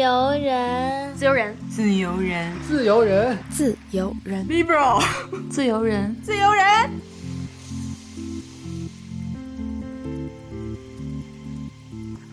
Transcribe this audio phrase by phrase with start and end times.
[0.00, 4.98] 由人，自由人，自由人，自由人，自由人，Libro，
[5.50, 6.64] 自由人，自由人。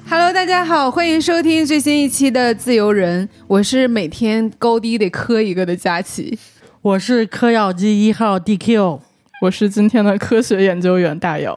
[0.09, 6.39] Hello，大家好，欢迎收听最新一期的《自由人》，我是每天高低得磕一个的佳琪，
[6.81, 9.01] 我是嗑药机一号 DQ，
[9.41, 11.53] 我是今天的科学研究员大姚。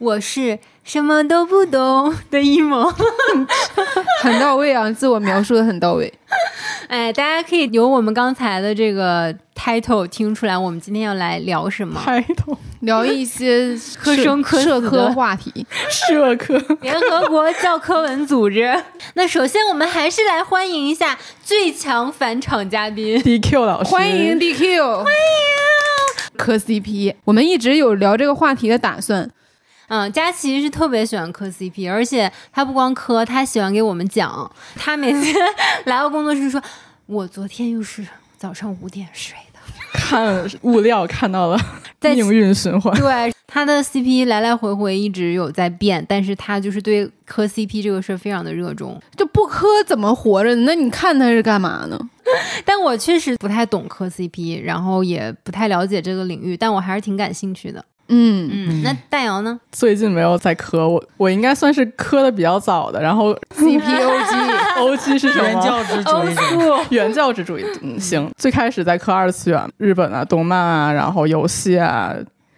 [0.00, 2.90] 我是什么都不懂的一萌，
[4.22, 6.10] 很到位啊，自我描述的很到位。
[6.88, 18.74] 哎，大家可以由我们刚才的这个 title 听出来，我们今天要来聊什么？title 聊一些科生科社科话题，社科联合国教科文组织。
[19.14, 27.16] 那首先我们还是来欢迎一下最强返场嘉宾 DQ 老师，欢迎 DQ，欢迎磕 CP。
[27.24, 29.30] 我们一直有聊这个话题的打算。
[29.90, 34.48] 嗯，佳琪是特别喜欢磕 CP，而且他不光磕，他喜欢给我们讲。
[34.76, 35.36] 他每次
[35.86, 36.62] 来到工作室说
[37.06, 38.06] ：“我昨天又是
[38.38, 39.58] 早上五点睡的。
[39.92, 41.60] ”看物料看到了
[42.00, 42.96] 命运循环。
[43.00, 49.02] 对，他的 CP 来来回回一直有在变，但是他就是对磕 CP 这个事儿非常的热衷。
[49.16, 50.54] 就不磕怎么活着？
[50.54, 51.98] 那你看他是干嘛呢？
[52.64, 57.84] 但我确实不太懂磕 CP，然后也不太了解这个领域，但我还是挺感兴趣的。
[58.12, 59.58] 嗯嗯，那大姚呢？
[59.70, 63.00] 最近没有在磕我，我应该算是磕的比较早的。
[63.00, 65.44] 然后 C P O G O G 是什么？
[65.44, 66.86] 原教旨主义。
[66.90, 67.64] 原教旨主义。
[67.82, 68.28] 嗯，行。
[68.36, 72.14] 最开始在磕二次元，日本啊，动漫啊，然后游戏啊，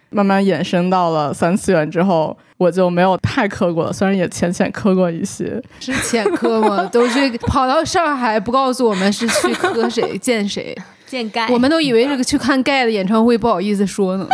[0.09, 3.93] 慢慢衍生到了三次元之后，我就没有太磕过了。
[3.93, 6.83] 虽然也浅浅磕过一些，是浅磕吗？
[6.91, 14.27] 都去 跑到上海，不告诉我们是去磕谁见谁 见盖，我们都以为是去看盖的演唱会，不好意思说呢。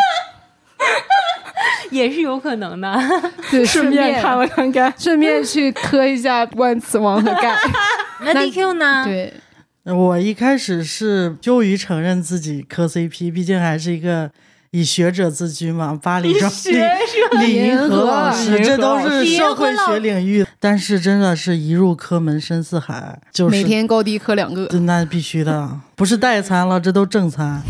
[1.92, 3.00] 也是有可能的，
[3.50, 7.58] 对， 顺便看了看盖， 顺便去磕一下万磁王的盖。
[8.22, 9.04] 那 DQ 呢？
[9.06, 9.34] 对，
[9.86, 14.30] 我一开始是羞于承认自己磕 CP，毕竟还是一个
[14.72, 16.00] 以学者自居嘛。
[16.02, 16.50] 巴黎中
[17.39, 20.45] 李李银河老师，这都是社会学领域。
[20.60, 27.64] 但是真的是一入科门深似海，就是每天高低磕两个，那必须的，不是代餐了，这都正餐。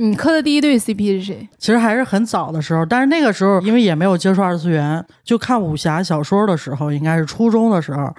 [0.00, 1.48] 你磕的第一对 CP 是谁？
[1.58, 8.12] 其实还是很早的时候，但是那个时候因为也没有接触二次元，就看武侠小说的时候，应该是初中的时候。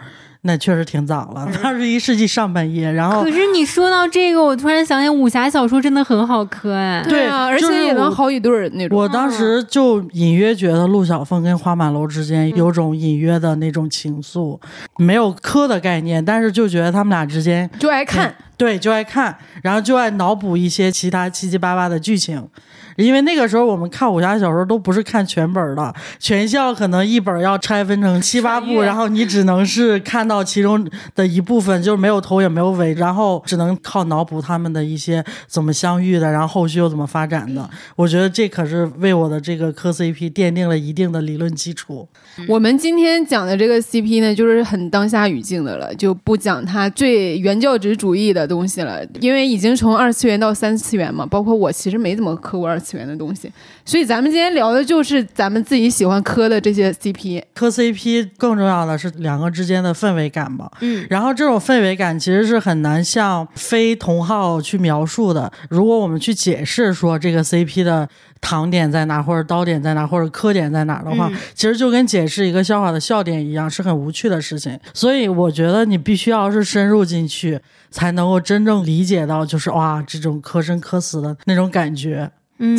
[0.43, 2.91] 那确实挺早了，二十一世纪上半叶。
[2.91, 7.05] 然后，可是你说到这个，我突然想起武侠小说真的很好磕哎。
[7.07, 8.97] 对啊，而且也能好几对儿那种。
[8.97, 14.59] 我当时就隐约觉得陆小凤跟花满楼之间有种隐约的那种情愫，
[14.97, 22.47] 没有磕的概念，但是就觉得他们俩之间就爱看，对，就爱看，然后就爱脑补一些其他七七八八的剧情。
[22.95, 37.69] 因为那个时候我们看武侠小说都不是看全本的，全校可能一本要拆分成七八部，然后你只能是看到其中的一部分，就是没有头也没有尾，然后只能靠脑补他们的一些怎么相遇的，然后后续又怎么发展的。
[37.95, 42.07] 我觉得这可是为我的这个磕 CP 奠定了一定的理论基础。
[42.47, 52.80] 我们今天讲的这个 CP 呢，就是很当下语境的了，就不讲它最原教旨主义的东西了，因为已经从二次元到三次元嘛，包括我其实没怎么磕过二。
[52.81, 53.51] 次元的东西，
[53.85, 57.41] 所以咱们今天聊的就是咱们自己喜欢磕的这些 CP。
[57.53, 60.69] 磕 CP 更重要的是两个之间的氛围感吧。
[60.81, 65.51] 嗯，然后这种氛围感其实是很难向非同号去描述的。
[65.69, 68.09] 如果我们去解释说这个 CP 的
[68.41, 74.79] 糖点在哪，或者刀点在哪，或者磕点在哪的话，其实就跟解释一个笑话的笑点一样，是很无趣的事情。
[74.93, 77.59] 所以我觉得你必须要是深入进去，
[77.91, 82.31] 才能够真正理解到，就是哇，这种磕生磕死的那种感觉。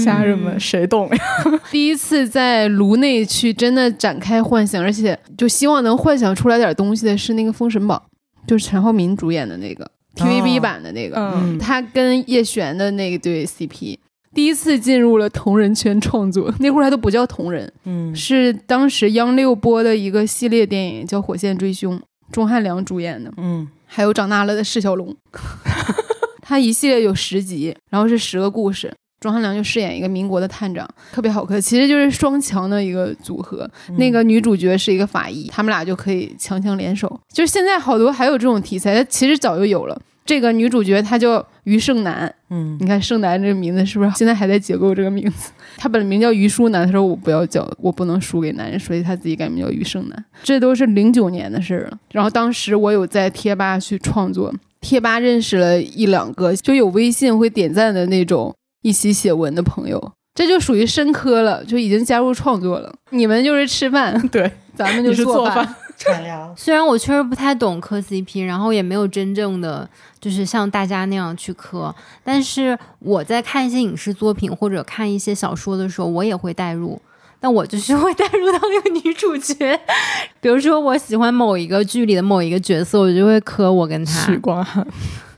[0.04, 1.18] 家人们，谁懂呀？
[1.70, 8.00] 第一次在炉内去真的展开幻想，而且就希望能幻想出来点东西的是那个《封神榜》，
[8.48, 13.96] 就是陈浩民主演的那个 TVB 版的那个，嗯，他跟叶璇的那对 CP，
[14.34, 21.98] 第一次进入了同人圈创作， 那会儿还都不叫同人，嗯，是当时央六播的一个系列电影叫《火线追凶》，
[22.30, 25.16] 钟汉良主演的，嗯，还有长大了的释小龙，
[26.42, 28.92] 他一系列有十集，然后是十个故事。
[29.22, 33.70] 庄汉良就饰演一个民国的探长，特别好磕，其实就是双强的一个组合。
[33.96, 37.20] 那个女主角是一个法医，他们俩就可以强强联手。
[37.32, 39.96] 就是现在好多还有这种题材，其实早就有了。
[40.24, 45.50] 这个女主角她叫于胜男，嗯，你看胜男这个名字是不是现在还在解构这个名字？
[45.76, 50.24] 她本名叫于淑男，她说我不要叫，我不能输给男人，所以她自己改名叫于胜男。
[50.42, 51.98] 这都是零九年的事儿了。
[52.12, 58.54] 然后当时我有在贴吧去创作，贴吧认识了一两个，就有微信会点赞的那种。
[58.82, 62.92] 一起写文的朋友，这就属于深科了，就已经加入创作了。
[63.10, 65.74] 你们就是吃饭， 对，咱们就是做饭。
[66.56, 69.88] 虽然我确实不太懂磕 CP，然后也没有真正的
[70.20, 71.94] 就是像大家那样去磕，
[72.24, 77.00] 但是我在看一些影视作品或者看一些小说的时候，我也会代入。
[77.38, 79.80] 但我就是会带入到那个女主角，
[80.40, 84.12] 比如说我喜欢某一个剧里的某一个角色，我就会磕我跟他。
[84.24, 84.86] 许光汉啊，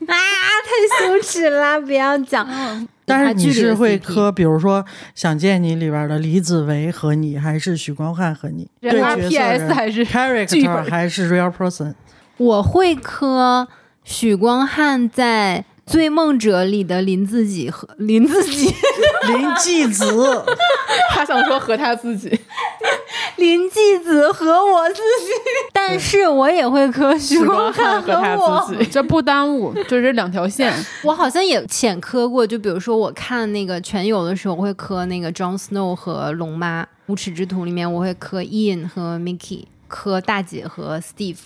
[0.06, 1.80] 太羞耻啦！
[1.80, 2.46] 不要讲。
[3.04, 4.82] 但是你是会磕，比如说
[5.14, 8.68] 《想见你》里边的李子维和你，还是许光汉和你？
[8.80, 11.94] 对，PS 还是 character 还是 real person？
[12.36, 13.68] 我会磕
[14.02, 15.64] 许光汉在。
[15.92, 18.72] 《追梦者》里的林自己和林自己，
[19.32, 20.44] 林继子，
[21.14, 22.28] 他想说和他自己，
[23.36, 25.30] 林继子和我自己，
[25.72, 28.36] 但是我也会磕许光汉和他
[28.66, 30.72] 自己，这不耽误，就是两条线。
[31.02, 41.38] 我好像也浅磕过，就比如说我看那个全游的时候，我会磕那个 Jon Snow 和龙妈，《无耻之徒》里面我会磕 Ian 和 Mickey，磕大姐和 Steve。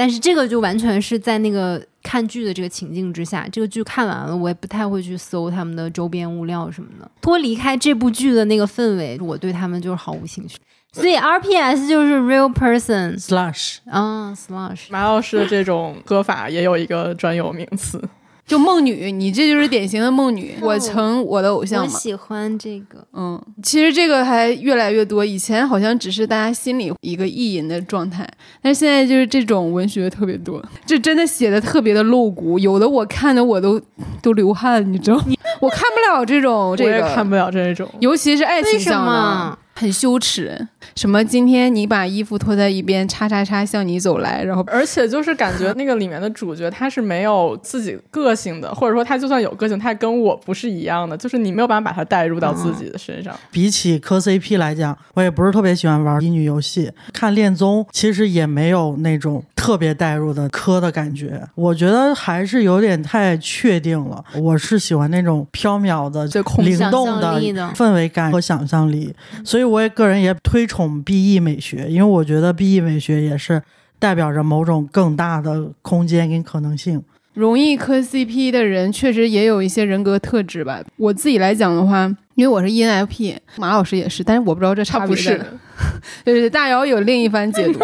[0.00, 7.10] 但是这个就完全是在那个看剧的这个情境之下，这个剧看完了，我也不太会去搜他们的周边物料什么的。
[7.20, 10.56] 脱离开这部剧的那个氛围，我对他们就是毫无兴趣。
[10.90, 14.86] 所以 RPS 就是 real person slash 啊 slash。
[14.88, 18.02] 马老师的这种歌法也有一个专有名词。
[18.50, 20.56] 就梦女，你这就是典型的梦女。
[20.60, 21.92] 我成我的偶像嘛。
[21.94, 23.06] 我喜欢这个。
[23.12, 25.24] 嗯，其实这个还越来越多。
[25.24, 28.28] 以前好像只是大家心里一个意淫的状态，
[28.60, 32.58] 但是现在就是这种文学特别多，这真的写的特别的露骨。
[32.58, 33.80] 有的我看的我都
[34.20, 35.24] 都流汗，你知道？
[35.60, 39.56] 我看不了这种，我也看不了这种，尤其是爱情向的。
[39.72, 41.24] 很羞耻，什么？
[41.24, 53.34] 今天你把衣服脱在一边，叉叉叉向你走来，然后而且就是感觉那个里面的主角他是没有自己个性的，或者说他就算有个性，他跟我不是一样的，就是你没有办法把他带入到自己的身上。
[53.50, 61.40] 比起磕 CP 来讲，我也不是特别喜欢玩乙女游戏，看恋综其实也没有那种特别带入的磕的感觉。
[61.54, 64.22] 我觉得还是有点太确定了。
[64.34, 66.26] 我是喜欢那种飘渺的、
[66.58, 67.40] 灵动的
[67.74, 69.70] 氛围感和想象力，所以。
[69.70, 73.60] 我也个人也推崇 B E 美学，因为我觉得 B E 美学也是
[73.98, 77.02] 代表着某种更大的空间跟可能性。
[77.34, 80.80] 容易磕 CP 的人确实也有一些人格特质吧。
[80.96, 82.06] 我自己来讲的话，
[82.36, 85.44] 因为我是 ENFP，马老师也是，但是我不知道这差不是。
[86.24, 87.80] 对，大姚有另一番解读，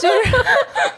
[0.00, 0.16] 就是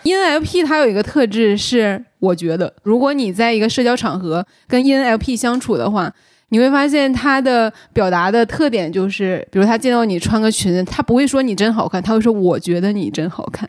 [0.04, 6.12] ENFP 它有一个特质是，我觉得如果你在一个社交场合跟 ENFP 相处的话。
[6.54, 13.68] 你会发现他的表达的特点就是，比如他见到你穿个裙子，他不会说你真好看，他会说我觉得你真好看，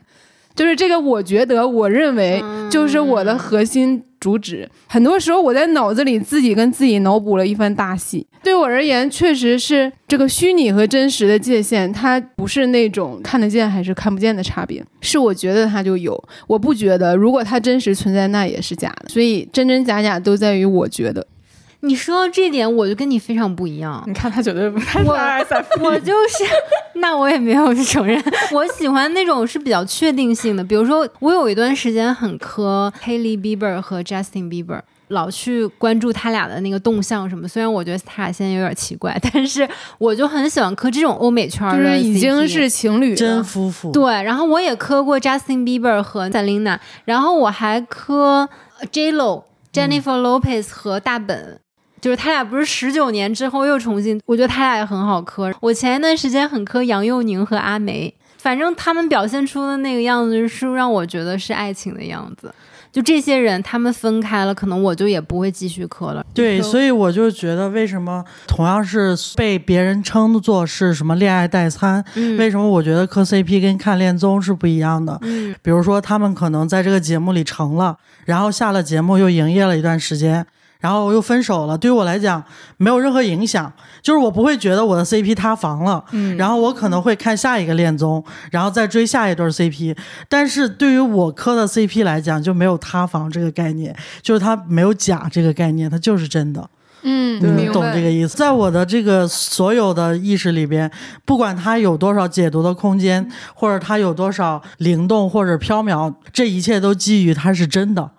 [0.54, 2.40] 就是这个我觉得我认为
[2.70, 4.70] 就是我的核心主旨。
[4.86, 8.24] 很多时候我在脑子里自己跟自己脑补了一番大戏。
[8.44, 16.16] 对我而言，确实是这个虚拟和真实的界限，它不是那种看得见还是看不见的差别，是我觉得它就有，
[16.46, 17.16] 我不觉得。
[17.16, 19.08] 如果它真实存在，那也是假的。
[19.08, 21.26] 所以真真假假都在于我觉得。
[21.86, 24.02] 你说到这点，我就跟你非常不一样。
[24.06, 25.12] 你看他绝对不太我
[25.80, 26.44] 我就是，
[27.00, 28.22] 那我也没有承认。
[28.52, 37.46] 我喜欢那种是比较确定性的，比如说我有一段时间很磕 Haley Bieber 和 Justin Bieber，老去关注他俩的那个动向什么。
[37.46, 39.68] 虽然我觉得他俩现在有点奇怪，但是
[39.98, 43.92] 我就很喜欢磕这种欧美圈的，就是已经是情侣真夫妇。
[43.92, 48.48] 对，然后我也磕过 Justin Bieber 和 Selena，然后我还磕
[48.90, 51.60] J Lo、Jennifer Lopez 和大本。
[52.06, 55.52] 就是他俩不是十九年之后又重新，我觉得他俩也很好磕。
[55.58, 62.54] 我前一段时间很磕杨佑宁和阿梅，反正他们表现出的那个样子是让我觉得是爱情的样子。
[62.92, 66.24] 就这些人，他们分开了，可能我就也不会继续磕了。
[66.32, 72.04] 对，所以我就觉得，为什么同样是被别人称作是什么恋爱代餐，
[72.38, 75.18] 为什么我觉得磕 CP 跟看恋综是不一样的？
[75.22, 77.96] 嗯，比如说他们可能在这个节目里成了，
[78.26, 80.46] 然后下了节目又营业了一段时间。
[80.78, 82.42] 然后又分手了，对于我来讲
[82.76, 89.96] 没有任何影响，就是我不会觉得我的 CP 塌房了，嗯，然后我可能会看下一个恋综，然后再追下一对 CP，
[90.28, 96.68] 但是对于我磕的 CP 来讲就没有塌房这个概念，就是它没有假这个概念，它就是真的，
[97.02, 98.36] 嗯，你懂这个意思？
[98.36, 100.90] 在我的这个所有的意识里边，
[101.24, 108.10] 不管它有多少解读的空间，或者它有多少灵动或者飘渺，这一切都基于它是真的。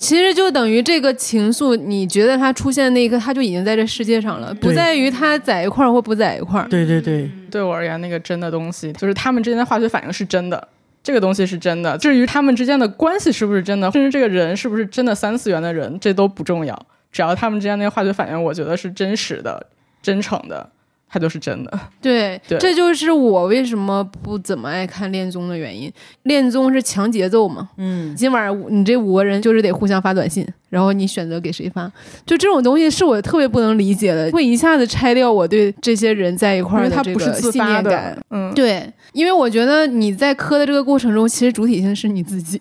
[0.00, 6.66] 其实就等于这个情愫，你觉得它出现的那一刻，它就已经在这世界上了，不在于它在一块儿或不在一块儿。
[6.70, 10.68] 对对对，对我而言，那个真的东西，就是他们之间的化学反应是真的，
[11.02, 11.98] 这个东西是真的。
[11.98, 16.86] 至于他们之间的关系是不是真的，甚至这个人是不是真的三次元的人，这都不重要。
[17.12, 19.66] 只要他们之间那个化学反应，我觉得是真实的、
[20.00, 20.70] 真诚的，
[21.10, 21.80] 它就是真的。
[22.00, 25.92] 对，这就是我为什么不怎么爱看恋综的原因。
[26.22, 31.90] 恋综是强节奏嘛，嗯，今晚你这五个人就是得互相发短信，然后你选择给谁发，
[32.24, 38.16] 就这种东西是我特别不能理解的，会一下子拆掉我对这些人在一块儿的这个信念感。
[38.30, 42.60] 嗯，对，因为我觉得你在磕的这个过程中，其实主体性是你自己，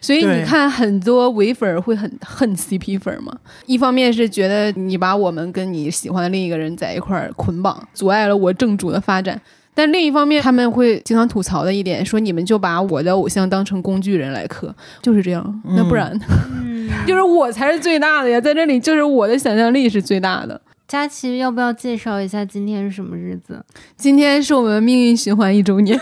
[0.00, 3.32] 所以你看很多伪粉会很恨 CP 粉嘛。
[3.66, 9.40] 一方面是觉得你把我们跟你喜欢的另一个人在一块儿捆绑，阻碍了我正主的发展。
[9.72, 15.62] 但另一方面，他们会经常吐槽的一点，说你们就把我的偶像当成工具人来磕，就是这样。
[15.64, 16.12] 那不然，
[17.06, 20.60] 就是我才是最大的呀，在这里就是我的想象力是最大的。
[20.90, 23.64] 佳琪，要不要介绍一下今天是什么日子？
[23.96, 25.96] 今天是我们命运循环一周年。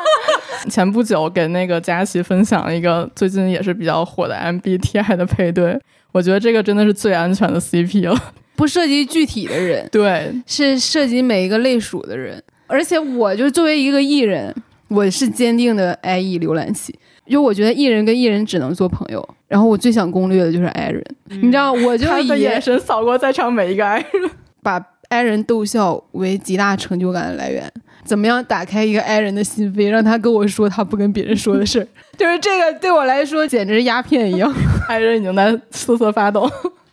[0.68, 5.80] 前不久给那个佳琪分享了一个最近也是比较火的 MBTI 的配对，
[6.12, 12.42] 我觉得这个真的是最安全的 CP 了，不涉及具体的人，对，是涉及每一个类属的人。
[12.66, 14.54] 而且我就作为一个艺人，
[14.88, 16.94] 我是坚定的 I E 浏览器，
[17.28, 19.26] 就我觉得艺人跟艺人只能做朋友。
[19.48, 24.30] 然后我最想攻略的就是 I 人，你知道，我就以眼神扫过在场每一个 I 人，
[24.62, 27.72] 把 I 人逗笑为极大成就感的来源。
[28.04, 31.86] 怎么样打开一个 I 人的心扉，让他跟我说他不跟别人说的事儿，
[32.18, 34.52] 就是这个对我来说简直鸦片一样。
[34.88, 36.50] I 人已经在瑟瑟发抖。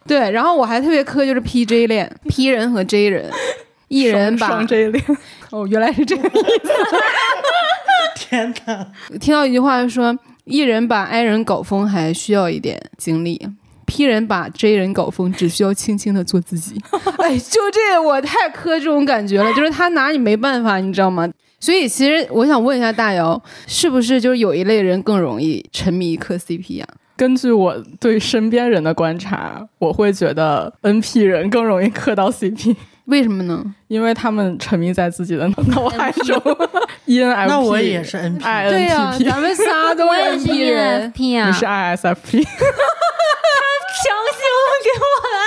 [0.08, 3.30] 对，然后我还特别磕就是 P J 恋，P 人和 J 人。
[3.90, 5.04] 艺人把 J 恋
[5.52, 6.40] 哦，原来是这个意思。
[8.18, 8.88] 天哪！
[9.20, 13.48] 听到一句话说，艺人把 I 人搞疯还需要一点精力
[13.86, 16.82] ，P 人把 J 人搞疯只需要轻轻的做自己。
[17.20, 21.30] 哎，就这我太磕这种感觉了，就是他拿你没办法，你知道吗？
[21.60, 26.86] 所以其实我想问一下大姚，是不是就是有一类人更容易沉迷磕 CP 呀？
[27.16, 32.76] 根据我对身边人的观察，我会觉得 NP 人更容易磕到 CP。
[33.06, 33.64] 为什么呢？
[33.88, 36.42] 因为他们沉迷在自己的脑海中。
[37.22, 38.70] ENFP，那我也是 NP。
[38.70, 41.48] 对呀，咱们仨都是 NP 啊。
[41.48, 42.44] 你是 ISFP。
[42.44, 44.42] 强行
[44.84, 45.38] 给我按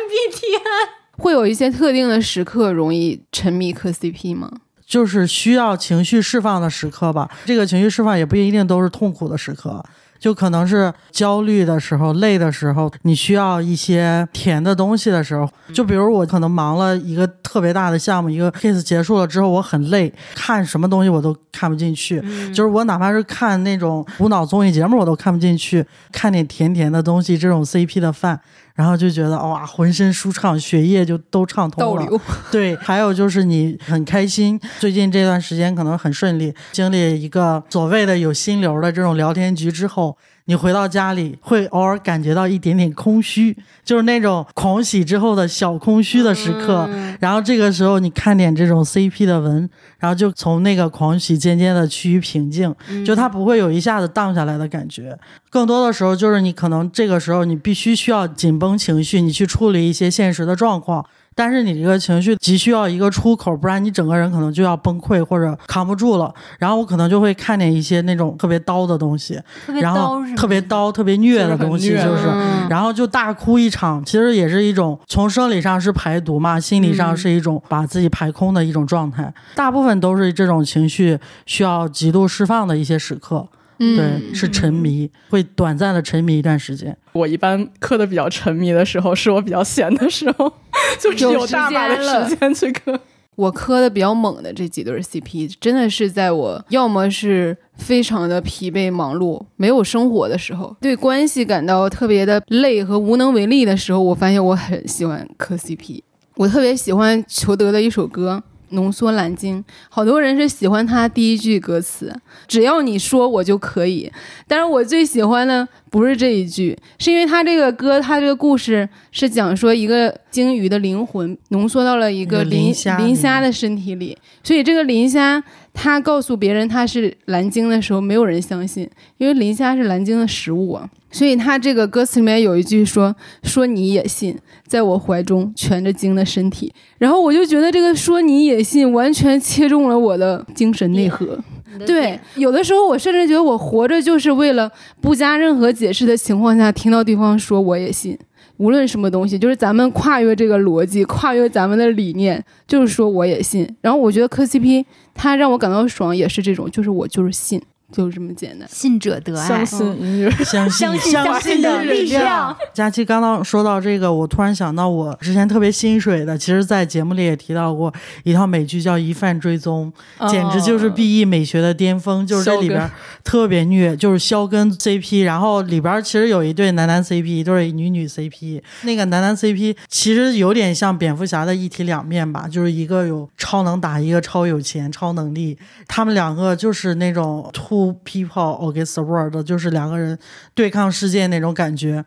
[0.00, 0.88] MBTI。
[1.16, 4.50] 会有一些特定的时刻容易沉迷磕 CP 吗？
[4.86, 7.30] 就是需要情绪释放的时刻吧。
[7.46, 9.82] 这个情绪释放也不一定都是痛苦的时刻。
[10.24, 15.46] 就可能是焦虑的时候、累的时候，你需要一些甜的东西的时候。
[15.74, 22.22] 就比如我可能忙了一个特别大的项目，一个 case 结束了之后，我很累，看什么东西我都看不进去。
[22.54, 25.84] 就是我哪怕是看那种无脑综艺节目，我都看不进去。
[26.10, 28.40] 看点甜甜的东西，这种 CP 的饭。
[28.74, 32.20] 然后就觉得哇，浑身舒畅，血液就都畅通了。
[32.50, 40.16] 对，还有就是你很开心，最近这段时间可能很顺利，经历一个所谓的有心流的这种聊天局之后。
[40.46, 46.86] 你回到家里会偶尔感觉到一点点空虚，就是那种狂喜之后的小空虚的时刻。
[47.18, 52.74] 然后这个时候你看点这种 CP 的文，然后就从那个狂喜渐渐的趋于平静，
[53.06, 55.18] 就它不会有一下子荡下来的感觉。
[55.48, 61.06] 更多的时候就是你可能这个时候你必须需要紧绷情绪，你去处理一些现实的状况。
[61.34, 66.32] 但是你这个情绪急需要一个出口，不然你整个人可能就要崩溃或者扛不住了。
[66.58, 69.40] 然后我可能就会看见一些那种特别刀的东西，
[69.80, 72.28] 然后特别刀、特别虐的东西，就是，
[72.68, 74.04] 然后就大哭一场。
[74.04, 79.32] 其实也是一种从生理上是排毒嘛，心理上是一种把自己排空的一种状态。
[79.54, 83.48] 大部分都是这种情绪需要极度释放的一些时刻。
[83.80, 86.96] 嗯对，是沉迷，会短暂的沉迷一段时间。
[87.10, 90.50] 我一般磕的比较沉迷的时候，是我比较闲的时候，
[91.00, 92.98] 就只有大把的时间去磕。
[93.36, 106.02] 我磕的比较猛的这几对 CP，真的是在我要么是非常的疲惫忙碌、没有生活的时候，对关系感到特别的累和无能为力的时候，我发现我很喜欢磕 CP。
[106.36, 108.42] 我特别喜欢裘德的一首歌。
[108.74, 112.14] 浓缩蓝鲸，好多人是喜欢他第一句歌词，
[112.46, 114.12] 只要你说我就可以。
[114.46, 125.42] 但是我最喜欢的不是这一句，是因为他这个歌，他这个故事是讲说一个鲸鱼的灵魂浓缩到了一个磷磷虾的身体里，所以这个磷虾
[125.74, 128.88] 他告诉别人他是蓝鲸的时候，没有人相信，
[129.18, 130.88] 因为磷虾是蓝鲸的食物啊。
[131.10, 141.38] 所以他这个歌词里面有一句说说你也信，在我怀中蜷着鲸的身体，然后我就觉得这个说你也信完全切中了我的精神内核。
[141.86, 148.16] 对，有的时候我甚至觉得我活着就是为了不加任何解释的情况下听到对方说我也信，
[148.58, 153.68] 无论什么东西，就是咱们跨越这个逻辑，跨越咱们的理念，就是说我也信。
[153.80, 154.84] 然后我觉得磕 CP
[155.14, 157.60] 他让我感到爽，也是这种，就是我就是信。
[157.94, 158.68] 就这么简单。
[158.70, 162.56] 信者得爱，相信相信相信的力量。
[162.72, 167.92] 佳期刚刚说到这个，我突然想到，我之前特别心水的，其实，在节目里也提到过
[168.24, 169.92] 一套美剧叫《疑犯追踪》，
[170.30, 172.90] 简直就是 B E 美学的巅峰，就是这里边
[173.22, 187.83] 特别虐，就是肖跟 CP，然后里边其实有一对男男 CP，一对女女 CP，那个男男 CP 其实有点像蝙蝠侠的一体两面吧，就是一个有超能打，一个超有钱、超能力，他们两个就是那种突。
[188.04, 190.18] People against the world，就是两个人
[190.54, 192.04] 对抗世界那种感觉。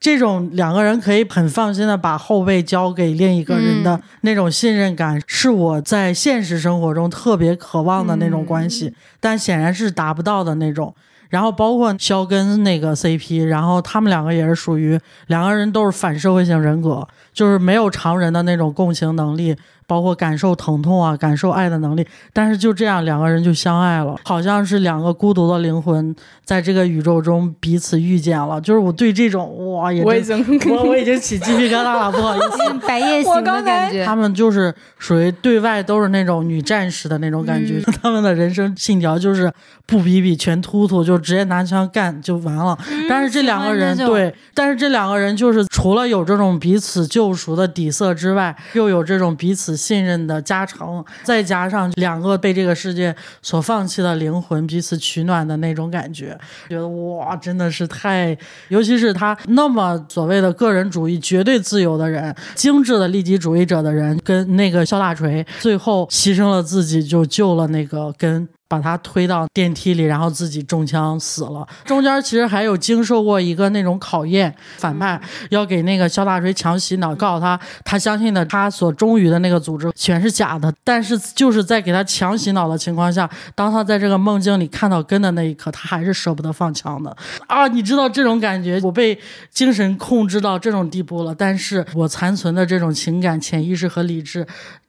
[0.00, 10.94] 这种两个人可以很放心的把后背交给另一个人的那种信任感，是我在现实生活中特别渴望的那种关系，但显然是达不到的那种。
[11.30, 19.56] 然后包括肖跟那个 CP，然后他们两个也是属于两个人都是反社会性人格，就是没有常人的那种共情能力。
[19.86, 26.14] 包括感受疼痛啊，感受爱的能力，但是就这样两个人就相爱了，好像是两个孤独的灵魂
[26.44, 28.60] 在这个宇宙中彼此遇见了。
[28.60, 34.04] 就是我对这种哇，也我已经 我我已经起鸡皮疙瘩了，不好意思，白夜行的感觉。
[34.04, 39.52] 他们就是属于对外都是那种女战士的那种感觉，他们的人生信条就是
[39.84, 42.78] 不比比全突突，就直接拿枪干就完了。
[43.08, 49.73] 但是这两个人对，但是这两个人就是除了有这种彼此救赎的底色之外，又有这种彼此。
[49.76, 56.38] 信任的加成，再加上两个被这个世界所放弃的灵魂彼此取暖的那种感觉，
[56.68, 58.36] 觉得哇，真的是太，
[58.68, 68.48] 尤其是他那么所谓的个人主义、绝对自由的人，精致的利己主义者的人，跟那个肖大锤最后牺牲了自己，就救了那个跟。
[68.74, 71.64] 把他推到电梯里，然后自己中枪死了。
[71.84, 80.72] 中间其实还有经受过一个那种考验，反派要给那个肖大锤强洗脑，告诉他他相信的他所忠于的那个组织全是假的。
[80.82, 87.16] 但是就是在给他强洗脑的情况下，当他在这个梦境里看到根的那一刻，他还是舍不得放枪的
[87.46, 87.68] 啊！
[87.68, 89.16] 你知道这种感觉，我被
[89.50, 94.44] 精神控制到这种地步了，但是我残存的这种情感、潜意识和理智，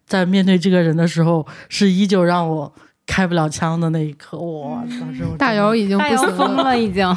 [0.08, 2.74] 在面对这个人的时候，是依旧让我。
[3.08, 4.84] 开不了枪的那一刻，哇！
[5.00, 7.08] 当时大姚已经大姚疯了，已经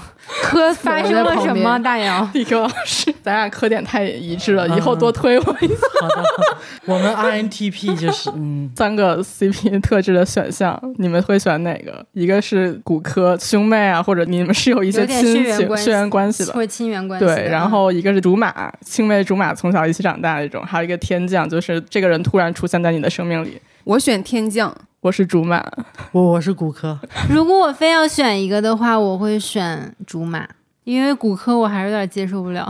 [0.42, 1.78] 磕发生了什么？
[1.82, 5.86] 大姚， 李哥老师， 咱俩磕点太一致了，以后多推我一次。
[6.00, 6.24] 好的，
[6.84, 12.04] 我们 INTP 就是嗯， 三个 CP 特质的选项，你们会选哪个？
[12.12, 17.26] 一个是骨科兄妹啊，或者你们是有一些亲情血缘关系的，或者亲缘关系。
[17.26, 23.58] 对，然后一个是竹马，青梅竹马，从小一起长大那种，还有一个天降，就是这个人突然出现在你的生命里。
[23.88, 24.76] 我选天降。
[25.00, 25.66] 我是竹马，
[26.12, 27.00] 我我是骨科。
[27.30, 30.46] 如果我非要选一个的话，我会选竹马，
[30.84, 32.68] 因为骨科我还是有点接受不了。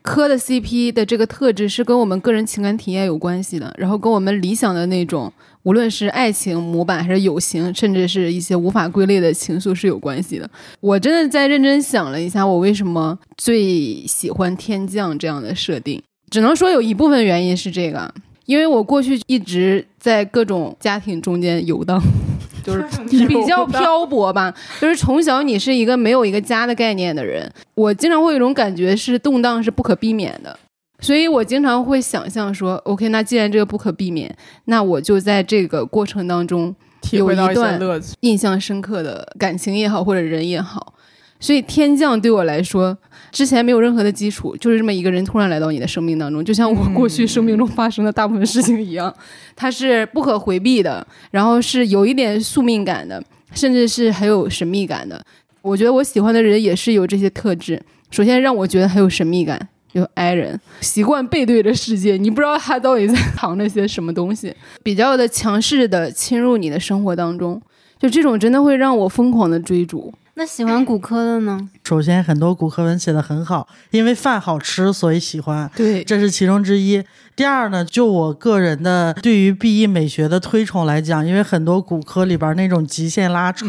[0.00, 5.32] 科的 CP 的这个特质是跟我们个人情感体验有关系的，然后跟我们理想的那种，
[5.64, 10.48] 无论是爱情模板还是友情，甚至是一些无法归类的情愫是有关系的。
[10.78, 18.14] 我真的在认真想了一下，我为什么最喜欢天降这样的设定，只能说有一部分原因是这个。
[18.50, 22.02] 因为我过去一直在各种家庭中间游荡，
[22.66, 22.82] 就是
[23.28, 24.52] 比较漂泊吧。
[24.80, 30.58] 就是从小你是一个没有一个家的概念的人，我经常会有一种感觉是动荡是不可避免的，
[30.98, 36.74] 所以我经常会想象说，OK，那既然这个不可避免，那我就在这个过程当中
[37.12, 37.80] 有一段
[38.22, 40.94] 印象深刻的感情也好，或者人也好。
[41.38, 42.98] 所以天降对我来说。
[43.30, 49.14] 之前没有任何的基础，就是这么一个人突然来到你的生命当中，就像我过去生命中发生的大部分事情一样，
[49.54, 55.22] 它是不可回避的，然后是有一点宿命感的，甚至是很有神秘感的。
[55.62, 57.80] 我觉得我喜欢的人也是有这些特质。
[58.10, 67.60] 首先让我觉得很有神秘感，有 I 人习惯背对着世界，你不知道他到底在藏着些什么东西，比较的强势的侵入你的生活当中，
[67.98, 70.12] 就这种真的会让我疯狂的追逐。
[70.40, 71.68] 那喜欢骨科的呢？
[71.84, 75.70] 首先，很多骨科文写的很好，因为饭好吃，所以喜欢。
[75.76, 77.04] 对，这是其中之一。
[77.40, 83.64] 第二呢，就我个人的对于 B E 美学的推崇来讲，因为很多骨科里边那种极限拉扯，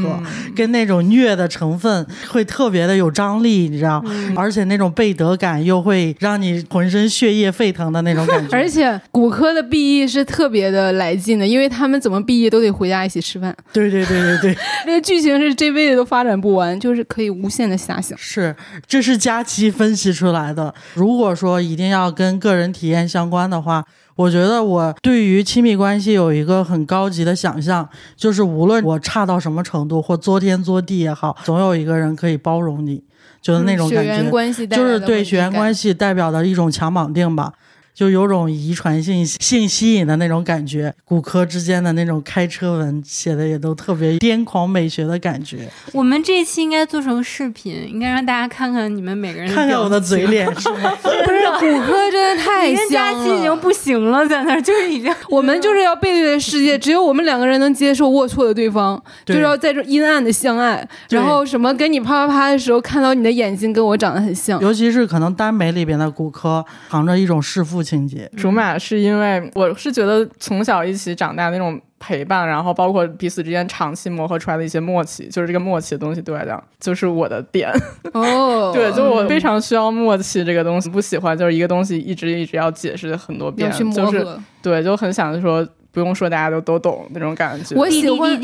[0.54, 4.04] 跟那种虐的成分会特别的有张力，你知道？
[4.36, 8.50] 而且那种背德感又会让你浑身血液沸腾的那种感觉。
[8.54, 13.56] 而且骨科的 B E 是特别的来劲的，因为他们怎么 B E 都得回家一起吃饭。
[13.72, 18.18] 对对对对对，这个 剧情是这辈子都发展不完，就是可以无限的遐想。
[18.18, 18.54] 是，
[18.86, 20.76] 这是佳期分析出来的。
[20.94, 23.61] 如果说一定要跟个人体验相关的。
[23.62, 33.04] 话，我觉得我对于亲密关系有一个很高级的想象，就是无论我差到什么程度，或作天作地也好，总有一个人可以包容你，
[33.42, 37.54] 就是那种感觉，关系就是对血缘关系代表的一种强绑定吧。
[38.02, 40.92] 就有种遗传性性吸引的那种感觉。
[41.06, 45.70] 骨科之间的那种开车文写的也都特别癫狂美学的感觉。
[45.94, 50.92] 我们这期应该做成视频，应该让大家看看你们每个人看看我的嘴脸是吗？
[51.04, 55.14] 不是骨科真的太香了，已经不行了，在那儿就是已经。
[55.30, 60.90] 我们就是要背对着世界，只有我们两个人能接受龌龊的对方，就是要在这阴暗的相爱。
[61.10, 68.30] 然后什么跟你啪啪啪的时候，看到你的眼睛跟我长得很像，尤其是可能耽美里边的骨科藏着一种弑父情节。
[68.38, 77.72] 竹马是因为我是觉得从小一起长大那种陪伴，然后包括彼此之间长期磨合出来的一些默契，就是这个默契的东西对我来讲就是我的点。
[78.14, 84.26] 哦，对，就我非常需要默契这个东西，不喜欢就是一个东西一直一直要解释很多遍，就是
[84.62, 87.76] 对，就很想说不用说大家都都懂那种感觉。
[87.76, 88.40] 我喜欢。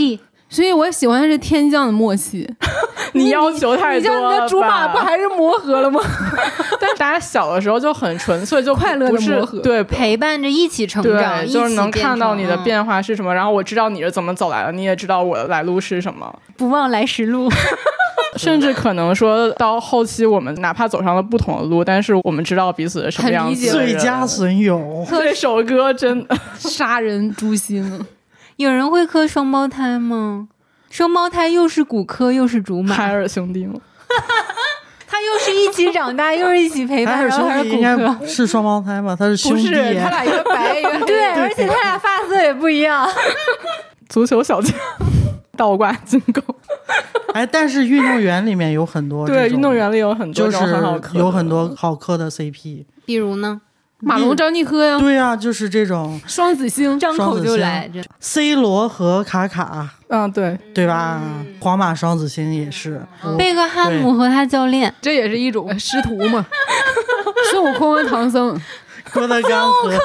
[0.49, 2.49] 所以我喜欢的是天降的默契，
[3.13, 4.33] 你要求太多了。
[4.33, 5.99] 你的竹马不还是磨合了吗？
[6.79, 17.49] 但是大家小的时候就很纯粹，就快乐的磨合，对，陪伴着一起成长，就是能看到你的变化是什么，然后我知道你是怎么走来的，你也知道我的来路是什么，不忘来时路。
[18.35, 23.71] 甚至可能说到后期，我们哪怕走上了不同的路，但是我们知道彼此是什么样子。
[23.71, 28.05] 最佳损友，这首歌真的杀人诛心。
[28.57, 30.47] 有人会磕双胞胎吗？
[30.89, 33.75] 双胞胎又是骨科又是竹马，海尔兄弟吗？
[35.09, 39.15] 他又是一起长大， 又是一起陪伴，然后还是骨科，是双胞胎吗？
[39.17, 43.07] 他是兄弟，他俩一个白一个 对，而且他俩发色也不一样。
[44.09, 44.73] 足球小将，
[45.55, 46.41] 倒挂金钩。
[47.33, 50.57] 哎，但是运动员里面有很多，对，运动员里有很多，就是
[51.13, 53.61] 有很多好磕的 CP，比如呢？
[53.99, 57.89] 马龙、张继科呀，对呀，就是这种双子星，张口就来。
[58.19, 61.19] C 罗和卡卡，嗯，对，对吧？
[61.59, 63.01] 皇马双子星也是。
[63.37, 66.45] 贝克汉姆和他教练，这也是一种师徒嘛。
[67.51, 68.59] 孙悟空和唐僧。
[69.13, 69.99] 郭德纲孙悟空和唐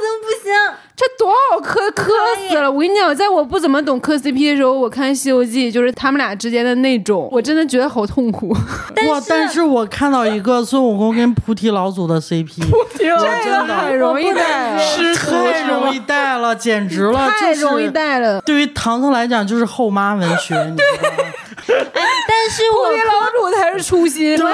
[0.00, 0.52] 僧不行，
[1.00, 2.12] 这多少磕磕
[2.46, 2.70] 死了！
[2.70, 8.54] 我跟你讲，在我不怎么懂磕 CP 的时候，我看《西游记》，就是他们俩之间的那种，我真的觉得好痛苦。
[9.08, 9.18] 哇！
[9.26, 12.60] 但是我看到一个孙悟空跟菩提老祖的 CP，
[12.98, 14.76] 真的很容易带，
[15.16, 18.38] 太容易带了，简直了，太容易带了。
[18.42, 21.24] 对于唐僧来讲，就是后妈文学，你知道吗？
[21.66, 24.36] 但是 菩提老祖才是初心。
[24.36, 24.46] 对，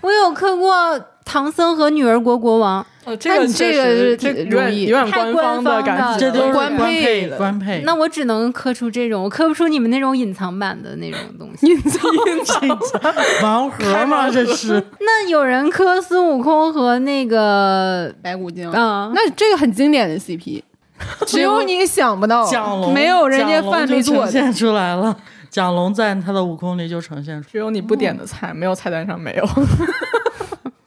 [0.00, 1.00] 我有磕过。
[1.26, 2.86] 唐僧和女儿国国王，
[3.18, 7.82] 这个这个是这有点有点官方的感觉，这都是官配的官配。
[7.84, 11.66] 那我只能磕出这种，我磕不出你们那种隐藏版的那种东西。
[11.66, 13.10] 隐藏隐藏
[13.42, 14.30] 盲盒吗？
[14.30, 14.82] 这是。
[15.00, 19.10] 那有人磕孙悟空和那个白骨精啊？
[19.12, 20.62] 那这个很经典的 CP，
[21.26, 22.48] 只有你想不到，
[22.94, 25.14] 没有人家范没做呈现出来了。
[25.50, 29.48] 蒋龙在他的悟空里就呈现出，只有你不点的菜，没有菜单上没有。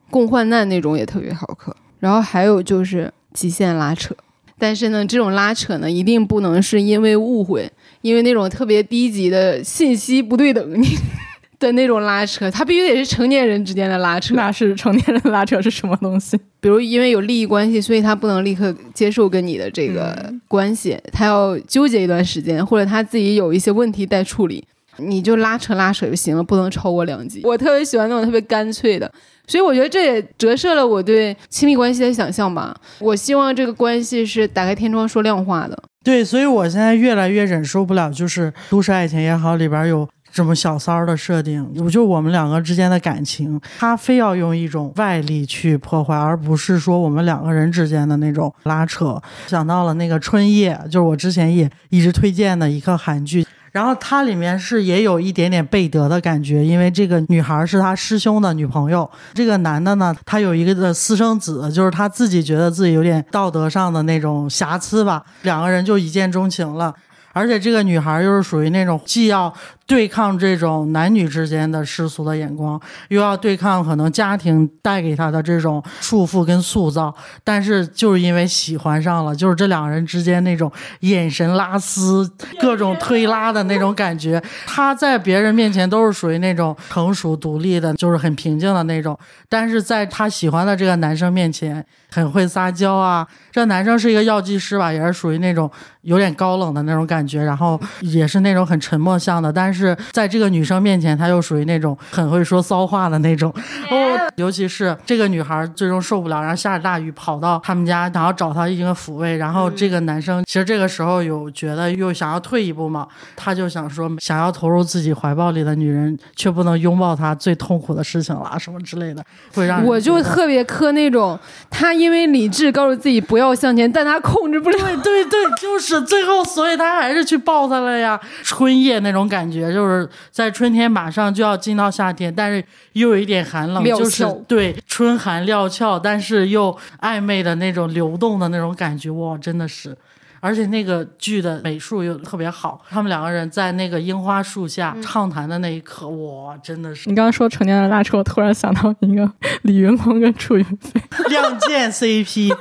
[0.09, 4.15] 共患难那种也特别好磕，然后还有就是极限拉扯，
[4.57, 10.87] 但是呢，这种拉扯呢，一定不能是因为误会，因为那种特别低级的信息不对等你
[11.59, 14.33] 的那种拉扯，它必须得是成年人之间的拉扯。
[14.35, 16.37] 那是成年人拉扯是什么东西？
[16.61, 24.63] 比如因为有利益关系，所以他不能立刻接受跟你的这个关系，他要纠结一段时间，或者他自己有一些问题待处理，
[24.97, 27.41] 你就拉扯拉扯就行了，不能超过两级。
[27.43, 29.11] 我特别喜欢那种特别干脆的。
[29.49, 32.73] 所以我觉得这也折射了我对亲密关系的想象吧。
[32.99, 35.75] 我希望这个关系是打开天窗说亮话的。
[36.03, 49.19] 对，所以我现在越来越忍受不了，就是都市爱情也好，里边有这么小三儿的设定，我就我们两个之间的感情，他非要用一种外力去破坏，而不是说我们两个人之间的那种拉扯。
[49.47, 53.45] 想到了那个春夜，就是我之前也一直推荐的一个韩剧。
[53.71, 66.93] 然后他里面是也有一点点贝德的感觉，因为这个女孩是他师兄的女朋友，这个男的呢，他有一个的私生子，就是他自己觉得自己有点道德上的那种瑕疵吧，两个人就一见钟情了。
[67.31, 69.53] 而且这个女孩又是属于那种既要
[69.89, 77.11] 对抗这种男女之间的世俗的眼光，又要对抗可能家庭带给他的这种束缚跟塑造，
[77.43, 84.39] 但是就是因为喜欢上了，就是这两人之间那种眼神拉丝、各种推拉的那种感觉。
[84.67, 89.17] 他在别人面前都是属于那种成熟独立的，就是很平静的那种，
[89.49, 91.83] 但是在他喜欢的这个男生面前。
[92.11, 93.27] 很会撒娇啊！
[93.51, 95.69] 这男生是一个药剂师吧，也是属于那种
[96.01, 99.53] 有点高冷的那种感觉，然后也是那种很沉默向的。
[99.53, 99.78] 但是
[100.11, 103.53] 在这个女生面前，他又属于那种很会说骚话的那种。
[103.89, 109.37] 哦，尤其是这个女孩最终受不了，然后下着大雨跑到他们家，然后找他一个抚慰。
[109.37, 121.37] 然后这个男生其实这个时候有觉得又想要退一步嘛，他就想说想要投入自己怀抱里的女人，却不能拥抱她最痛苦的事情了，什么之类的，会让我就特别磕那种
[121.69, 124.77] 他因为理智告诉自己不要向前，但他控制不了。
[124.79, 128.19] 对对对，就是最后，所以他还是去抱她了呀。
[128.43, 139.95] 春夜那种感觉，就是在春天马上就要进到夏天，但是又有一点寒冷，就是对春寒料峭，但是又暧昧的那种流动的那种感觉，哇，真的是。
[140.39, 147.09] 而且那个剧的美术又特别好，他们两个人在那个樱花树下畅谈的那一刻，哇，真的是！
[147.09, 149.29] 你刚刚说成年人拉扯，我突然想到一个
[149.63, 152.55] 李云龙跟楚云飞 亮剑 CP，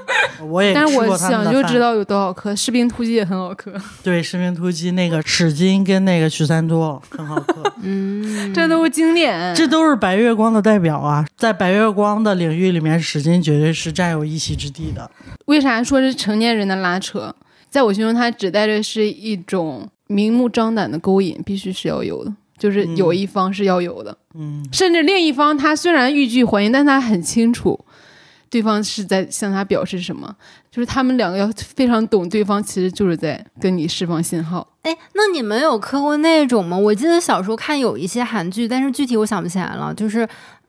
[0.49, 0.75] 我也。
[0.75, 3.73] 但是我想就知道有多好磕，《士兵突击》也很好磕。
[4.03, 7.62] 对，《士兵突击》那个史金跟那个许三多很好磕。
[7.83, 11.27] 嗯，这都是经典，这都是白月光的代表啊！
[11.37, 15.11] 在白月光的领域里面，史金绝对是占有一席之地的。
[15.47, 17.35] 为啥说是成年人的拉扯？
[17.71, 27.79] 在我心中，它指代的是一种明目张胆的勾引，必须是要有的，就是有一方是要有的，嗯，甚至另一方他虽然欲拒还迎，但他很清楚
[28.51, 30.35] 对方是在向他表示什么，
[30.71, 34.67] 就是他们两个要非常懂对方，其实就是在跟你释放信号。
[34.83, 36.77] 哎，那你们有磕过那种吗？
[36.77, 40.27] 我记得小时候看有一些韩剧，但是具体我想不起来了，就是。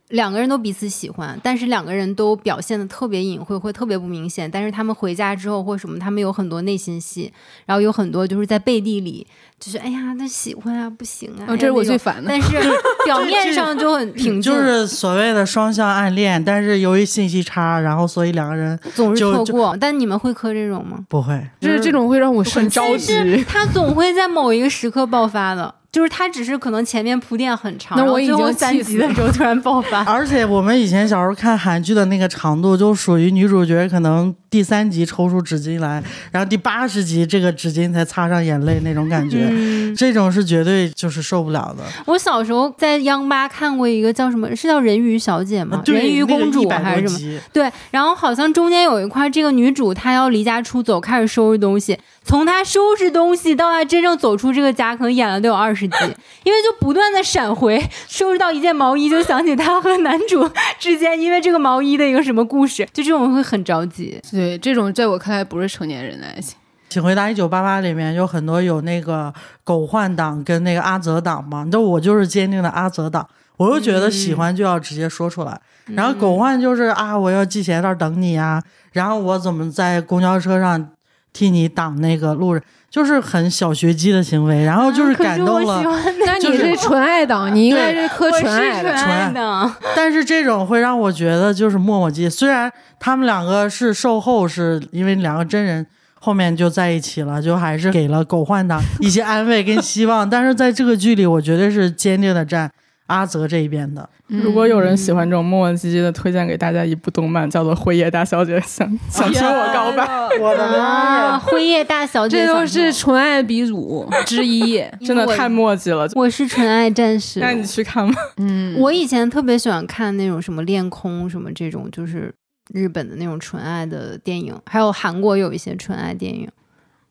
[0.09, 4.49] 两个人都彼此喜欢，但是两个人都表现的特别隐晦，会特别不明显。
[4.49, 7.31] 但是他们回家之后或什么，他们有很多内心戏，
[7.67, 9.25] 然后有很多就是在背地里，
[9.59, 12.29] 就是哎呀，他喜欢啊，不行啊，这是我最烦的。
[12.29, 12.57] 但是
[13.05, 16.43] 表面上就很平静，就是所谓的双向暗恋。
[16.43, 19.77] 但是由于信息差，然后所以两个人总是错过。
[19.79, 20.99] 但你们会磕这种吗？
[21.09, 23.43] 不会，就是这种会让我很着急。
[23.43, 25.75] 他总会在某一个时刻爆发的。
[25.91, 30.03] 就是他只是可能前面铺垫很长，那我已经三集的时候突然爆发。
[30.03, 39.47] 而且我们以前小时候看韩剧的那个长度，就属于女主角可能第三集抽出纸巾来，然后第八十集这个纸巾才擦上眼泪那种感觉，
[39.95, 41.83] 这种是绝对就是受不了的。
[42.05, 45.81] 我小时候在央八看过一个叫什么，是叫《人鱼小姐》吗？
[45.85, 47.39] 人鱼公主还是什么？
[47.53, 51.97] 对，然后好像中间有一块，这个女主她要离家出走，开始收拾东西。
[52.29, 55.95] 从他收拾东西到他真正走出这个家，可能演了都有二十集，
[56.45, 64.21] 因为就不断的闪回，收拾到一件毛衣，就想起他和男主之间因为这个毛衣的一个什么故事，就这种会很着急。
[64.29, 66.55] 对，这种在我看来不是成年人的爱情。
[66.87, 75.59] 请回答一九八八里面有很多有那个狗焕党跟那个阿泽党嘛，那我就是坚定的阿泽党，我又觉得喜欢就要直接说出来，
[75.95, 78.61] 然后狗焕就是啊，我要系鞋带等你呀，
[78.91, 80.91] 然后我怎么在公交车上。
[81.31, 85.83] 替你挡那个路人，就是很小学鸡的行为，然后就是感动了。
[86.25, 88.91] 那你是纯爱党，你应该是磕纯爱的。
[88.95, 92.29] 纯爱党， 但是这种会让我觉得就是磨磨唧。
[92.29, 95.85] 虽然他们两个是售后，是因为两个真人
[96.19, 100.29] 后面就在一起了，就还是给了狗焕党一些安慰跟希望。
[100.29, 102.71] 但是在这个剧里，我绝对是坚定的站。
[103.09, 110.07] 阿泽这一边的，如果有人喜欢这种磨磨唧唧的，推荐给大家一部动漫，叫做《辉夜大小姐》，想想听我告白。
[110.39, 111.37] 我的妈！
[111.41, 116.07] 辉夜大小姐，这都是纯爱鼻祖之一， 真的太墨迹了。
[116.13, 118.15] 我是纯爱战士，那你去看吧。
[118.37, 122.31] 嗯，我以前特别喜欢看那种什么恋空什么这种，就是
[122.71, 126.47] 日本的那种纯爱的电影，还有韩国有一些纯爱电影。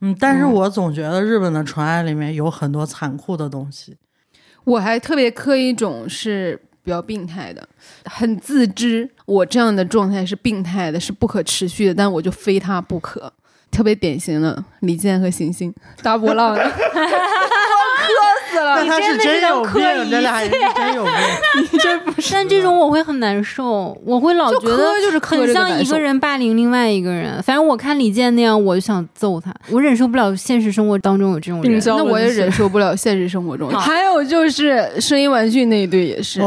[0.01, 3.97] 嗯，但是我总觉得日本的纯爱里面有很多残酷的东西。
[4.69, 7.67] 我还特别磕一种是比较病态的，
[8.05, 13.33] 很自知我这样的状态是病态的，是不可持续的，但我就非他不可。
[13.71, 16.57] 特别典型的李健和星星大波浪。
[18.59, 18.83] 死了！
[18.83, 21.13] 你他是真有病，这俩人真有病。
[21.73, 22.33] 你这不是？
[22.33, 27.43] 但这种我会很难受，我会老觉得就是很像一个人霸凌另外一个人。
[27.43, 29.55] 反正我看李健那样，我就想揍他。
[29.71, 33.71] 我忍受不了现实生活当中有这种人，那我也忍受不了现实生活中。
[33.79, 36.41] 还有就是声音玩具那一对也是，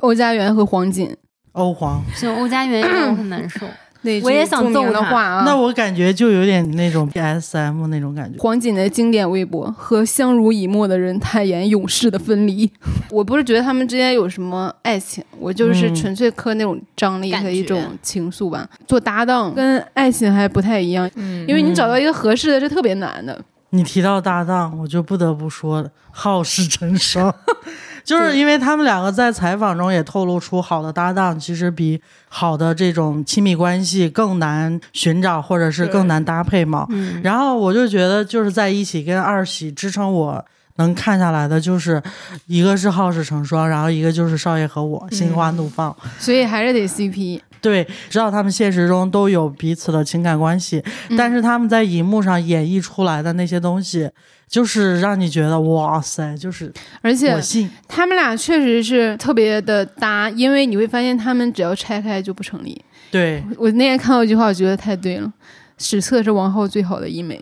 [0.00, 1.14] 欧家园和黄锦，
[1.52, 2.02] 欧黄。
[2.14, 3.60] 行，欧家园让我很难受。
[4.22, 8.38] 我也想揍的话啊，那我感觉就有点那种 P S M 那种感觉。
[8.38, 12.70] 黄锦的经典微博和相濡以沫的人坦言永世的分离。
[13.10, 18.68] 我不是觉得他们之间有什么爱情，我就是纯粹磕那种张力和一种情愫吧。
[18.86, 21.10] 做搭档跟爱情还不太一样，
[21.46, 23.40] 因为你找到一个合适的是特别难的。
[23.70, 27.34] 你提到搭档，我就不得不说好事成双。
[28.04, 36.86] 就是因为他们两个在采访中也透露出，好的搭档其实比好的这种亲密关系更难寻找，或者是更难搭配嘛。
[37.22, 40.44] 然后我就觉得，就是在一起跟二喜支撑我
[40.76, 42.02] 能看下来的就是
[42.46, 47.40] 一个是好事成双，然后一个就是少爷和我心花怒放，所以还是得 CP。
[47.60, 50.82] 对，知道他们现实中都有彼此的情感关系，
[51.16, 54.10] 但是他们在荧幕上演绎出来的那些东西，
[54.48, 62.80] 就是让你觉得哇塞，就是而且我信他们俩确实是特别的搭，因为你会发现他们只要拆开就不成立。
[63.10, 65.32] 对我那天看到一句话，我觉得太对了。
[65.78, 67.40] 史册是王浩最好的医美，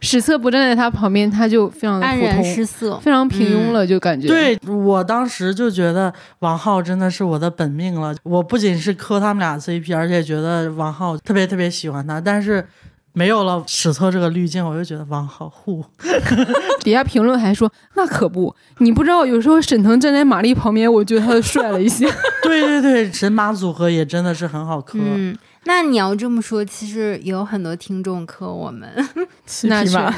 [0.00, 4.26] 史册不站在他旁边，他就非常的黯然失色，非常平庸了，就感觉。
[4.26, 8.14] 对我当时就觉得王浩真的是我的本命了。
[8.24, 12.20] 我不仅是磕他们俩 CP，而且觉得王浩特别特别喜欢他。
[12.20, 12.66] 但是
[13.12, 15.84] 没有了史册这个滤镜，我就觉得王浩护。
[16.80, 22.06] 底下评论还说那可不，你不知道有时候沈腾站在马丽旁边，我觉得他帅了一些。
[22.42, 24.98] 对对对，神马组合也真的是很好磕。
[25.68, 28.88] 那你要这么说，其实有很多听众磕我们，
[29.64, 30.16] 那确实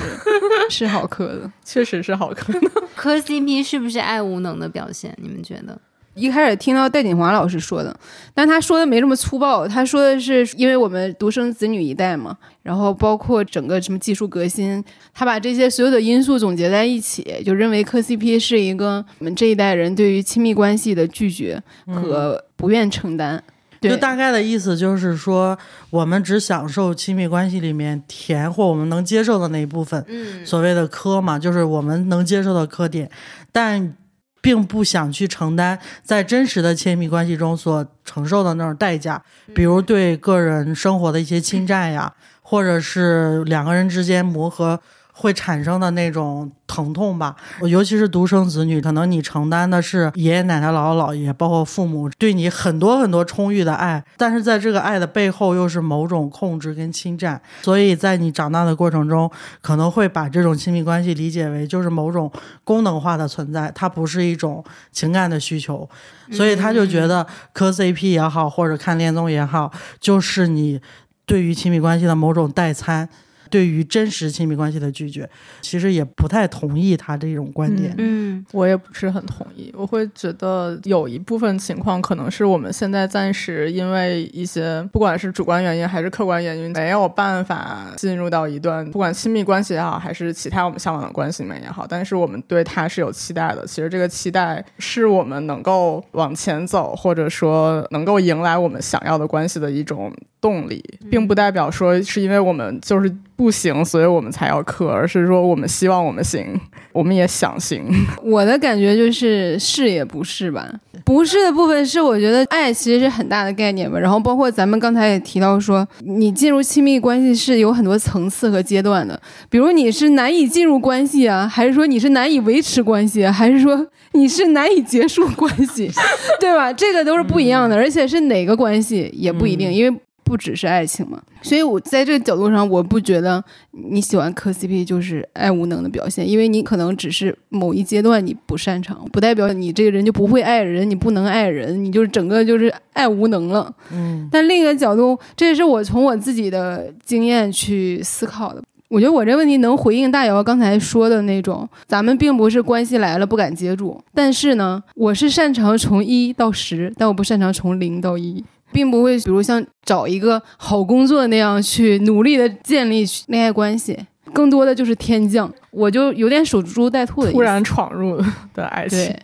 [0.71, 2.53] 是好磕的，确实是好磕。
[2.95, 5.13] 磕 CP 是不是爱无能的表现？
[5.21, 5.77] 你们觉得？
[6.15, 7.99] 一开始听到戴锦华老师说的，
[8.33, 23.43] 但他说的没这么粗暴，他说的是因为我们独生子女一代嘛，然后包括整个什么技术革新，他把这些所有的因素总结在一起，就认为磕 CP 是一个我们这一代人对于亲密关系的拒绝和不愿承担。
[23.81, 33.11] 就大概的意思就是说，我们只享受亲密关系里面甜或我们能接受的那一部分，嗯，所谓的磕嘛，就是我们能接受的磕点，
[33.51, 33.97] 但
[34.43, 39.23] 并不想去承担在真实的亲密关系中所承受的那种代价，
[39.55, 42.13] 比如对个人生活的一些侵占呀，
[42.43, 44.81] 或者是两个人之间磨合。
[45.21, 47.37] 会产生的那种疼痛吧，
[47.69, 59.31] 尤其是独生子女，可能你承担的是爷爷奶奶、姥姥姥爷，包括父母对你很多很多充裕的爱，但是在这个爱的背后又是某种控制跟侵占，所以在你长大的过程中，
[59.61, 62.33] 可能会把这种亲密关系理解为就是某种
[62.65, 65.87] 功能化的存在，它不是一种情感的需求，
[66.33, 70.81] 所以他就觉得磕 CP 也好，或者看恋综也好，就是你
[71.27, 73.07] 对于亲密关系的某种代餐。
[73.51, 75.29] 对于真实亲密关系的拒绝，
[75.61, 77.95] 其实也不太同意他这种观点。
[77.99, 79.73] 嗯，我也不是很同意。
[79.77, 91.87] 我会觉得有一部分情况可能是我们现在暂时因为一些不管是主观原因还是客观原因，没有办法进入到一段不管亲密关系也好，还是其他我们向往的关系里面也好。
[91.87, 93.67] 但是我们对他是有期待的。
[93.67, 103.15] 其实这个期待是我们能够往前走，或者说能够迎来我们想要的关系的一种动力，并不代表说是因为我们就是。
[103.41, 106.61] 不行，所以我们才要磕，而是说我们希望我们行，
[106.93, 107.83] 我们也想行。
[108.23, 110.71] 我的感觉就是是也不是吧？
[111.07, 113.99] 不是的部分是，我觉得爱其实是很大的概念吧。
[113.99, 119.19] 然后包括咱们刚才也提到说，你进入亲密关系是有很多层次和阶段的。
[119.49, 125.91] 比如你是难以进入关系啊，还是说你是难以维持关系，还是说你是难以结束关系，
[126.39, 126.71] 对吧？
[126.71, 130.01] 这个都是不一样的，而且是哪个关系也不一定，因为。
[130.31, 143.75] 不只是爱情嘛，所以我在这个角度上，我不觉得你喜欢磕 CP 就是爱无能的表现，因为你可能只是某一阶段你不擅长，不代表你这个人就不会爱人，你不能爱人，你就是整个就是爱无能了。
[143.93, 148.63] 嗯，但另一个角度，这也是我从我自己的经验去思考的。
[148.89, 158.45] 我觉得我这问题能回应大姚刚才说的那种，咱们并不是关系来了不敢接住，但是呢，我是擅长从一到十，但我不擅长从零到一。
[158.73, 163.99] 并不会，比如像找一个好工作那样去努力的建立恋爱关系，
[164.33, 168.23] 更多的就是天降，我就有点守株待兔的突然闯入
[168.55, 168.99] 的爱情。
[168.99, 169.23] 对，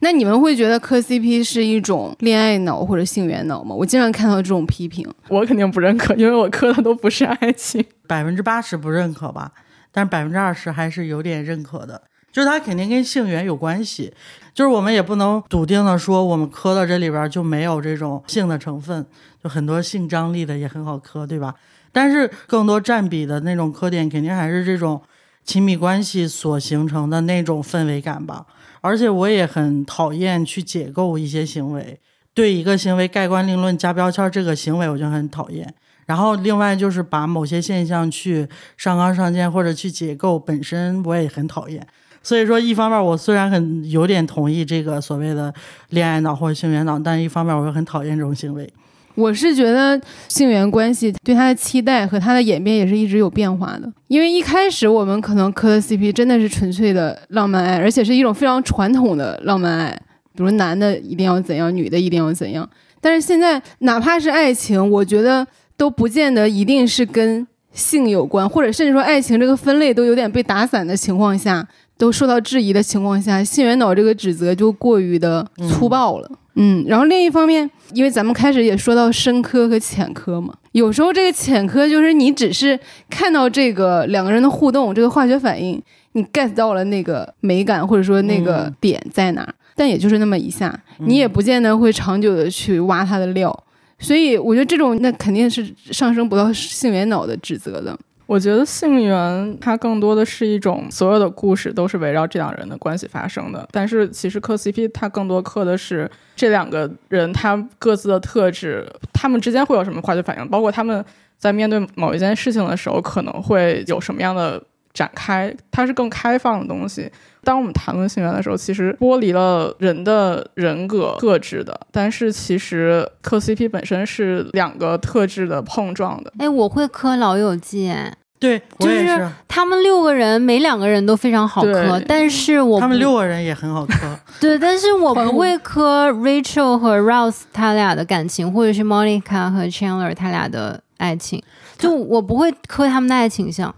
[0.00, 3.74] 那你们会觉得磕 CP 是一种恋爱脑或者性缘脑吗？
[3.74, 9.52] 我经常看到这种批评，我肯定不认可，因为我磕的都不是爱情，百分之八十不认可吧，
[9.92, 12.02] 但是百分之二十还是有点认可的。
[12.30, 14.12] 就是它肯定跟性缘有关系，
[14.54, 19.04] 就是我们也不能笃定的说我们磕到这里边就没有这种性的成分，
[19.42, 21.54] 就很多性张力的也很好磕，对吧？
[21.90, 25.00] 但是更多占比的那种磕点，肯定还是这种
[25.44, 28.46] 亲密关系所形成的那种氛围感吧。
[28.80, 31.98] 而且我也很讨厌去解构一些行为，
[32.34, 35.74] 对一个行为盖棺定论加标签，这个行为我就很讨厌。
[36.06, 41.84] 然后另外就是把某些现象去上纲上线或者去解构，本身我也很讨厌。
[42.28, 45.50] 所以说，一方面我虽然很有点同意这个所谓的
[45.88, 48.70] 恋爱脑或者性缘脑，但一方面我又很讨厌这种行为。
[49.14, 53.90] 我是觉得性缘关系对他的期待和他的演变也是一直有变化的。
[54.08, 59.98] 因为一开始我们可能磕的 CP 真的是纯粹的浪漫爱，而且是一种非常传统的浪漫爱，
[60.36, 62.68] 比如男的一定要怎样，女的一定要怎样。
[63.00, 65.46] 但是现在哪怕是爱情，我觉得
[65.78, 71.66] 都不见得一定是跟性有关，或者甚至说爱情这个分类都有点被打散的情况下。
[71.98, 76.30] 都受到质疑的情况下，信源脑这个指责就过于的粗暴了。
[76.54, 82.78] 嗯，然后另一方面，因为咱们开始也说到深科和浅科嘛，有时候这个浅科就是你只是
[83.10, 85.80] 看到这个两个人的互动，这个化学反应，
[86.12, 93.56] 你 get 到了那个美感或者说那个点在哪，但也就是那么一下，你也不见得会长久的去挖他的料。
[94.00, 97.96] 所以我觉得这种那肯定是上升不到性缘脑的指责的。
[98.28, 111.02] 我觉得性缘它更多的是一种所有的故事都是围绕这两人的关系发生的，但是其实磕 CP 它更多磕的是这两个人他各自的特质，他们之间会有什么化学反应，包括他们
[111.38, 114.62] 在面对某一件事情的时候可能会有什么样的
[114.92, 117.10] 展开，它是更开放的东西。
[117.48, 126.30] 当我们谈论性缘的时候，其实剥离了人的人格特质的，但是其实磕 CP 本身是两个特质的碰撞的。
[126.38, 127.90] 哎，我会磕老友记。
[128.38, 133.94] 对，就是他们六个人，每两个人都非常好磕，但是我他们六个人也很好磕。
[134.38, 141.42] 对，但是我不会磕 Rachel 和 Rose 他俩的感情，或者是 Monica 和 Chandler 他俩的爱情，
[141.78, 143.74] 就我不会磕他们的爱情像，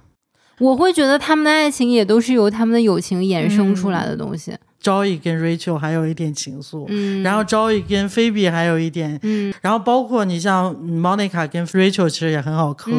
[0.61, 4.53] 我会觉得他们的爱情也都是由他们的友情衍生出来的东西。
[4.83, 12.91] Joey 跟 Rachel 还有一点情愫，嗯，然后 Joey 跟 Phoebe 还有一点，嗯，然后包括你像 Monica 跟 Rachel 其实也很好磕，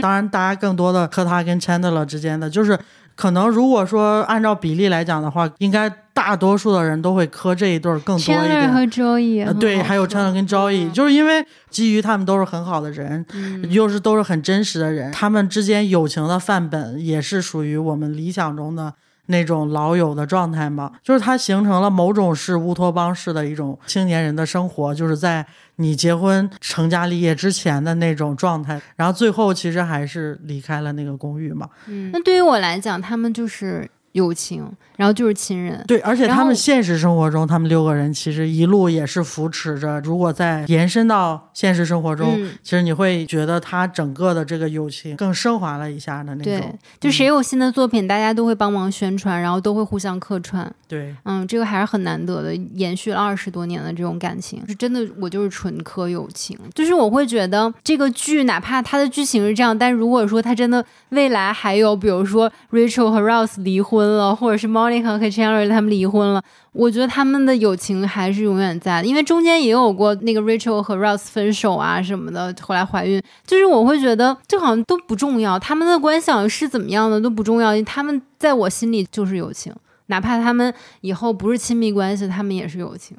[0.00, 2.78] 当然大家更多的磕他跟 Chandler 之间的，就是
[3.14, 8.72] 可能如果说按照比例来讲的话，应该大多数的人都会磕这一对更多一点。
[8.72, 13.24] 和 Joey，对，还有 Chandler 跟 Joey，就是因为基于他们都是很好的人，
[13.70, 18.94] 又是都是很真实的人，他们之间友情的范本也是属于我们理想中的。
[19.30, 25.44] 那种老友的状态嘛，就是它形成了某种是乌托邦式的一种青年人的生活，就是在
[25.76, 31.68] 你结婚成家立业之前的那种状态，然后最后其实还是离开了那个公寓嘛。
[31.88, 34.70] 嗯，那对于我来讲，他们就是友情。
[34.96, 40.00] 然后就是亲人，对，而且他们现实生活中，他们六个人其实一路也是扶持着。
[40.00, 46.52] 如果再延伸到现实生活中，其实你会觉得他整个的这个友情更升华了一下的那种。
[46.52, 50.68] 对，就谁有新的作品，大家都会帮忙宣传，然后都会互相客串。
[50.88, 54.98] 对，嗯，这个还是很难得的，延续了二十多年的这种感情，是真的。
[55.20, 64.68] 我就是纯磕友情，就是我会觉得这个剧，哪怕它的剧情是这样，但如果说它真的未来还有，比如说 Rachel 和 Rose 离婚婚了，或者是。
[64.68, 66.42] Monica 和 Chandler 他们离婚了，
[66.72, 79.74] 我觉得他们的友情还是永远在的，因为中间也有过那个 Rachel 和 Ross 分手啊什么的，后来怀孕，就是我会觉得这好像都不重要，他们的关系好像是怎么样的都不重要，他们在我心里就是友情，
[80.06, 83.16] 哪怕他们以后不是亲密关系，他们也是友情。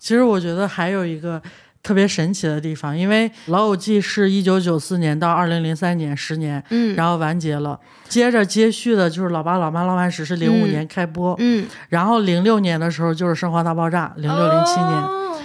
[0.00, 1.40] 其实我觉得还有一个。
[1.88, 7.80] 特别神奇的地方，因为《老友记》是一九九四年到二零零三年十年，嗯，然后完结了。
[8.10, 15.02] 接着接续的就是《老爸老妈浪漫史》是零五年开播，嗯，然后零六年的时候就是《生活大爆炸》，零六零七年。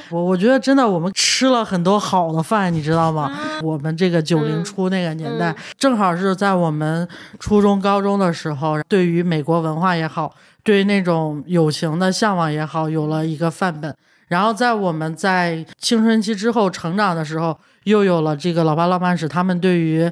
[0.09, 3.31] 我我觉得真的我们吃了很多好的饭，你知道吗？
[3.61, 7.07] 我们这个九零初那个年代，正好是在我们
[7.39, 13.95] 初中高中的时候，对于美国文化也好，对于那种友情的向往也好，有了一个范本。
[14.28, 20.09] 然后在我们在青春期之后成长的时候，又有了这个《老爸老妈史》，他们对于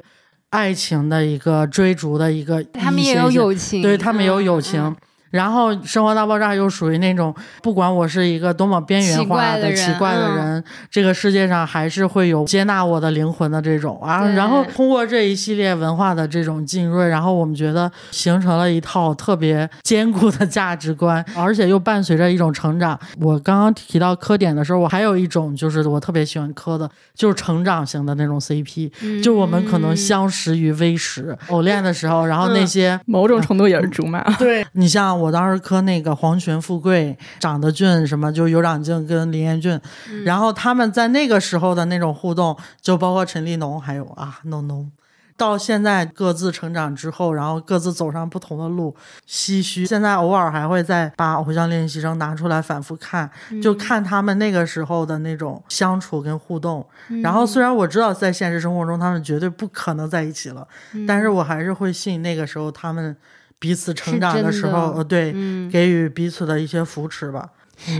[0.50, 4.94] 爱情的一个追逐的一个，他们也有友情，对他们有友情。
[5.32, 14.28] 然后《生活大爆炸》又属于那种，不管我是一个多么边缘化的奇怪的人，这个世界上还是会有接纳我的灵魂的这种啊。
[14.28, 23.00] 然后通过这一系列文化的这种浸润，然后我们觉得形成了一套特别坚固的价值观， 而且又伴随着一种成长。
[23.18, 34.22] 我刚刚提到磕点的时候，我还有一种就是我特别喜欢磕的，就是成长型的那种 CP，就我们可能相识于 V 十偶恋的时候，然后那些某种程度也是竹马。
[34.36, 35.21] 对你像。
[35.22, 39.80] 我当时磕那个黄泉富贵长得俊什么，就尤长靖跟林彦俊，
[40.24, 44.86] 然后他们在那个时候的那种互动，就包括陈立农，还有啊，no no。
[45.34, 48.94] 到现在各自成长之后，然后各自走上不同的路，
[49.26, 49.84] 唏嘘。
[49.84, 53.28] 现在偶尔还会再把《偶像练习生》拿出来反复看，
[53.60, 56.86] 就看他们那个时候的那种相处跟互动。
[57.22, 60.68] 然后虽然我知道在现实生活中他们绝对不可能在一起了，
[61.08, 63.16] 但是我还是会信那个时候他们
[63.62, 65.32] 彼此成长的时候，呃，对，
[65.70, 67.50] 给予彼此的一些扶持吧。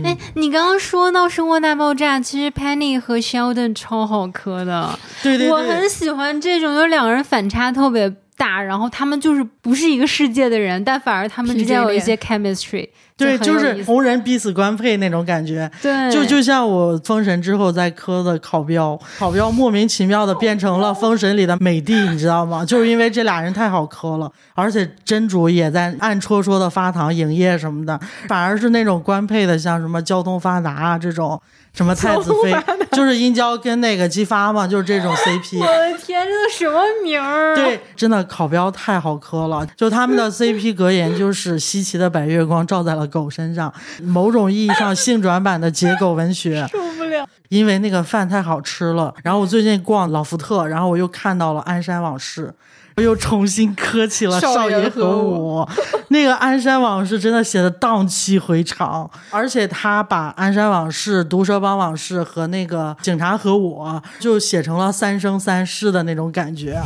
[0.03, 12.89] 哎，你刚刚说到《生活大爆炸》，其实 Penny 和 Sheldon 超好磕的，对对，我很喜欢这种，有两个人反差特别大，然后他们就是不是一个世界的人，但反而他们之间有一些 chemistry。
[13.15, 15.69] 对，就是红人彼此官配那种感觉。
[15.81, 22.65] 对，就就像我封神之后在磕的考标，考标莫名其妙的变成了封神里的美帝，你知道吗？
[22.65, 31.39] 就是因为这俩人太好磕了，而且真主也在暗戳戳的发糖营业什么的，反而是那种官配的，像什么交通发达啊这种。
[31.73, 32.55] 什么 太子妃，
[32.91, 35.57] 就是殷郊跟那个姬发嘛，就是这种 CP。
[35.61, 37.55] 我的天，这都什么名儿？
[37.55, 39.65] 对，真的考标太好磕了。
[39.75, 46.67] 就他们的 CP 格言就是“稀奇的白月光照在了狗身上”，某种意义上性转版的解狗文学。
[46.71, 49.13] 受不了，因为那个饭太好吃了。
[49.23, 52.47] 然后我最近逛老福特，然后我又看到了《鞍山往事》。
[52.95, 55.67] 我又重新磕起了少爷和我，
[56.09, 66.79] 那个《鞍山往事》真的写的荡气回肠，而且他把《鞍山往事》《毒蛇帮往事》和那个《警察和我》就写成了三生三世的那种感觉。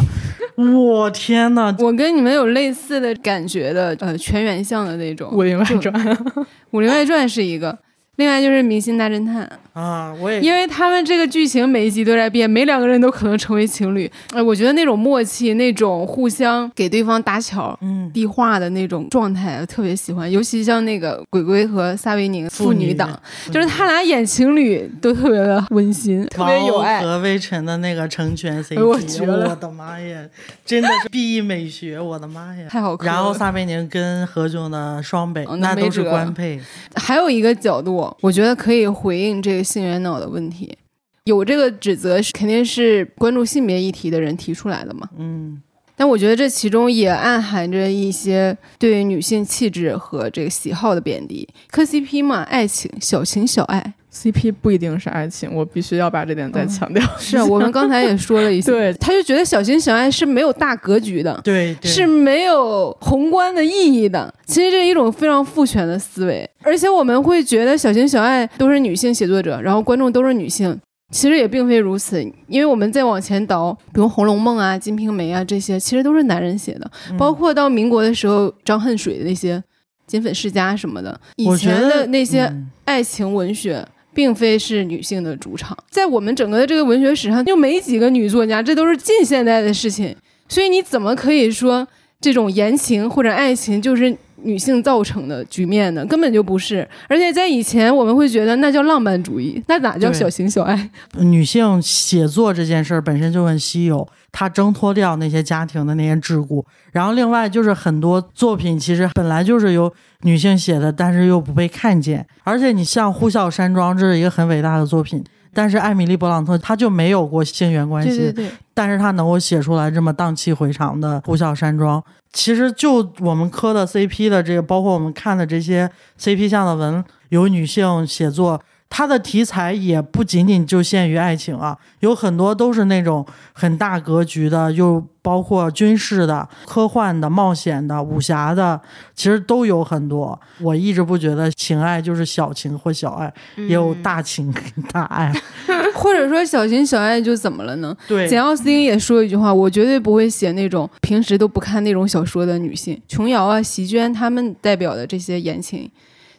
[0.56, 5.82] 我天呐， 我跟你们有类似的感觉的，呃，全员像的那种《武林外传》，
[6.72, 7.78] 《武林外传》是一个。
[8.18, 9.50] 另外就是《明星大侦探》
[9.80, 14.12] 啊，我也因为他们这个剧情每一集都在变，每两个人都可能成为情侣。
[14.34, 20.32] 哎，我觉得那种默契，那种互相给对方搭桥、嗯，递话的那种状态，我特别喜欢。
[20.32, 23.08] 尤其像那个鬼鬼和撒贝宁父女档，
[23.52, 27.02] 就是他俩演情侣都特别的温馨，特别有爱。
[27.02, 30.26] 和魏晨的那个成全 CP，我的妈呀，
[30.66, 33.14] 真的是 B E 美学，我的妈呀，太好看了。
[33.14, 36.60] 然后撒贝宁跟何炅的双北，那都是官配。
[36.96, 37.98] 还有一个角度。
[38.22, 40.78] 我觉得可以回应这个性缘脑的问题，
[41.24, 45.10] 有这个指责是肯定是关注性别议题的人提出来的嘛？
[45.18, 45.62] 嗯，
[45.98, 51.48] 但我觉得这其中也暗含着一些对女性气质和这个喜好的贬低。
[51.72, 53.96] 磕 CP 嘛，爱情，小情小爱。
[54.14, 57.04] CP 不一定是爱情，我必须要把这点再强调。
[57.20, 64.34] 是啊，我们刚才也说了一些， 对，他就觉得小情小爱是没有大格局的，对，是没有宏观的意义的。
[64.48, 70.80] 其实这是一种非常父权的思维，而且我们会觉得小情小爱都是女性写作者，然后观众都是女性，
[71.12, 79.58] 其实也并非如此，因为我们再往前倒，比如《红楼梦》啊、《金瓶梅》啊这些，其实都是男人写的，包括到民国的时候，张恨水的那些
[80.06, 82.54] 《金粉世家》什么的，以前的那些
[82.86, 83.88] 爱情文学。
[84.14, 90.16] 并非是女性的主场，在我们整个的这个文学史上，就没几个女作家，这都是近现代的事情。
[90.50, 91.88] 所以你怎么可以说
[92.20, 96.06] 这种言情或者爱情就是女性造成的局面呢？
[96.06, 96.88] 根本就不是。
[97.08, 100.90] 而且在以前，我们会觉得那叫浪漫主义，那哪叫小情小爱？
[101.20, 104.08] 女性写作这件事儿本身就很稀有。
[104.32, 112.24] 她挣脱掉那些家庭的那些桎梏，然后另外就是很多作品其实本来就是由女性写的，但是又不被看见。
[112.44, 115.24] 而且你像《呼啸山庄》，这是一个很伟大的作品，
[115.54, 118.52] 但是艾米丽·勃朗特她就没有过性缘关系，对对对。
[118.78, 122.00] 但是他能够写出来这么荡气回肠的《呼啸山庄》，
[122.32, 128.62] 其实就我们磕的 CP 的这个，包括我们看的这些 CP 向的文，有女性写作。
[128.90, 138.80] 它的题材也不仅仅就限于爱情啊，有很多都是那种很大格局的，又包括军事的、科幻的、冒险的、武侠的，
[139.14, 140.40] 其实都有很多。
[140.62, 144.54] 我一直不觉得情爱就是小情或小爱，也有大情
[144.94, 145.34] 大爱，
[145.94, 147.96] 或者说小情小爱就怎么了呢？
[148.08, 155.92] 对，简奥斯汀也说一句话，我绝对不会写那种平时都不看那种小说的女性，琼瑶啊、席绢他们代表的这些言情，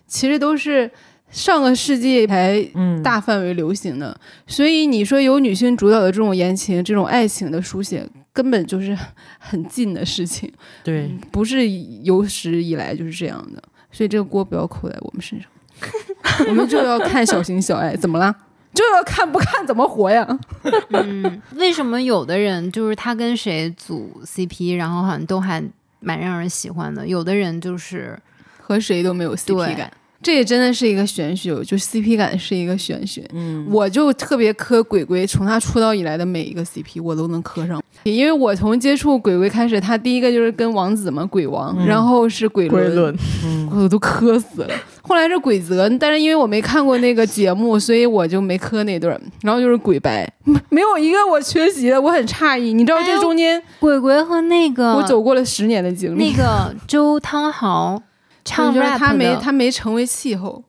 [0.06, 0.90] 其实都是。
[1.30, 2.62] 上个世纪才
[3.02, 8.96] 大范围流行的，所以你说有女性主导的这种言情、这种爱情的书写，根本就是
[9.38, 10.50] 很近的事情。
[10.82, 11.68] 对，不是
[12.02, 13.62] 有史以来就是这样的，
[13.92, 15.48] 所以这个锅不要扣在我们身上。
[16.48, 18.34] 我们就要看小情小爱，怎么了？
[18.74, 20.26] 就要看不看怎么活呀？
[20.90, 25.62] 嗯，为什么有的人就是他跟谁组 CP，然后好像都还
[26.00, 28.18] 蛮让人喜欢的，有的人就是
[28.60, 29.90] 和谁都没有 CP 感。
[30.20, 33.24] 这也真的是一个玄学，就 CP 感是一个玄学。
[33.32, 43.16] 嗯，我就特别磕鬼鬼，从他出道以来的每一个 CP 我都能磕上，因为我从接触鬼鬼开始，他第一个就是跟王子嘛，鬼王，然后是鬼伦，
[43.70, 44.74] 我都磕死了。
[45.02, 49.18] 后来是鬼泽，但是因为我没看过那个节目，所以我就没磕那对儿。
[49.42, 50.30] 然后就是鬼白，
[50.68, 52.74] 没有一个我缺席的，我很诧异。
[52.74, 58.02] 你知道这中间鬼鬼和那个我走过了十年的经历，那个周汤豪。
[58.48, 60.62] 唱就是他没他没成为气候，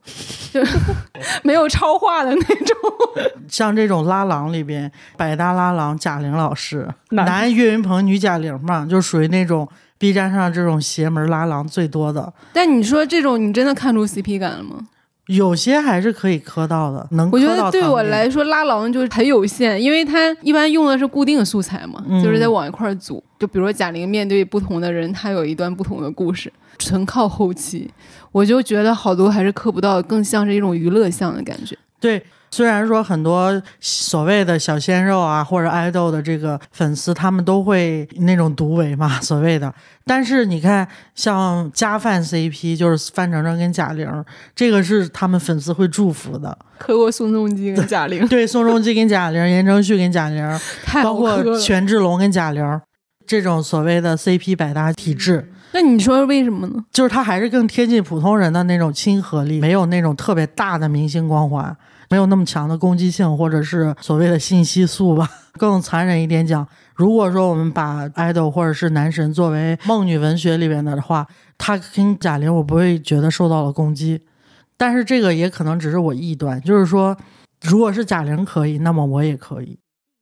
[0.51, 0.61] 就
[1.43, 2.75] 没有超话的那种。
[3.47, 9.67] 像这种拉郎里边，百搭拉郎贾玲老师，男岳云鹏，女贾玲嘛，就属于那种
[9.97, 12.31] B 站上这种邪门拉郎最多的。
[12.53, 14.87] 但你说这种，你真的看出 CP 感了吗？
[15.27, 17.29] 有些还是可以磕到的，能。
[17.31, 23.23] 我觉得对我来说拉郎就是很有限，因为他一般用的是固定素材嘛，就是在往一块组。
[23.37, 27.91] 就比如说贾玲面对不同的人，他有一段不同的故事，纯靠后期，
[28.31, 31.77] 我就觉得好多还是磕不到，更像是一种娱乐向的感觉。
[31.99, 32.25] 对。
[32.51, 39.71] 虽然说很多所谓的小鲜肉啊，或者爱豆的这个粉丝，他们都会那种独唯嘛，所谓的。
[40.03, 44.25] 但是你看，像加饭 CP，就是范丞丞跟贾玲，
[44.55, 46.57] 这个是他们粉丝会祝福的。
[46.79, 50.59] 磕过宋仲基跟贾玲， 对，宋仲基跟贾玲，言承旭跟贾玲，
[51.03, 52.81] 包括权志龙跟贾玲，
[53.27, 55.51] 这种所谓的 CP 百搭体质。
[55.71, 56.85] 那你说为什么呢？
[56.91, 61.75] 就是他还是更贴近普通人的那种亲和力，没有那种特别大的明星光环。
[62.11, 65.29] 没有那么强的攻击性，或者是所谓的信息素吧。
[65.59, 71.27] 更残忍一点讲，如果说我们把 idol 或者是男神作为梦女文学里面的话，
[71.59, 74.19] 他跟贾玲，我不会觉得受到了攻击。
[74.75, 77.15] 但是这个也可能只是我臆断，就是说，
[77.61, 79.77] 如果是贾玲可以，那么我也可以。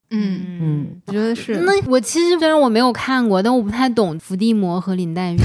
[0.10, 1.56] 嗯嗯，我觉得是。
[1.58, 5.38] 那我其实虽然我没有看过，但我不太懂伏地魔和林黛玉。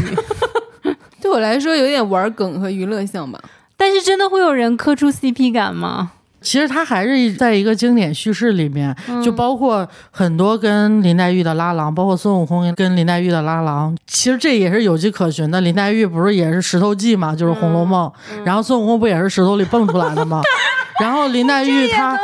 [1.20, 3.40] 对我来说，有点玩梗和娱乐性吧。
[3.76, 6.12] 但是真的会有人磕出 CP 感吗？
[6.40, 8.92] 其实他还是在一个经典叙事里面，
[9.24, 15.60] 就包括很多跟林黛玉的拉郎，包括孙悟空跟林黛玉的拉郎，其实这也是有迹可循的。
[15.60, 18.10] 林黛玉不是也是石头记嘛，就是《红楼梦》，
[18.44, 20.42] 然后孙悟空不也是石头里蹦出来的吗？
[21.00, 22.18] 然后林黛玉她，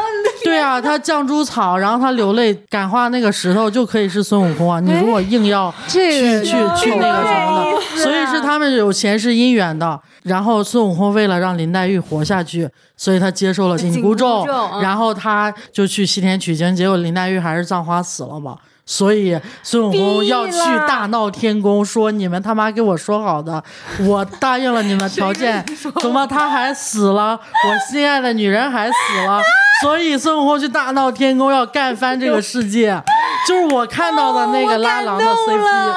[0.49, 4.81] 对啊，他降猪草，然后他流泪感化那个石头，就可以是孙悟空啊。
[4.81, 10.01] 你如果硬要去去去那个什么的，所以是他们有前世姻缘的。
[10.25, 14.45] 然后孙悟空为了让林黛玉活下去，所以他接受了紧箍咒，
[14.83, 18.57] 然后他就去西天取经，结果林黛玉还是葬花死了嘛。
[18.91, 20.59] 所以孙悟空要去
[20.89, 23.63] 大闹天宫，说你们他妈给我说好的，
[24.09, 25.63] 我答应了你们条件，
[26.01, 27.39] 怎么他还死了？
[27.69, 28.95] 我心爱的女人还死
[29.27, 29.43] 了，
[29.85, 32.99] 所以孙悟空去大闹天宫要干翻这个世界，
[33.47, 35.95] 就是我看到的那个拉郎的 CP，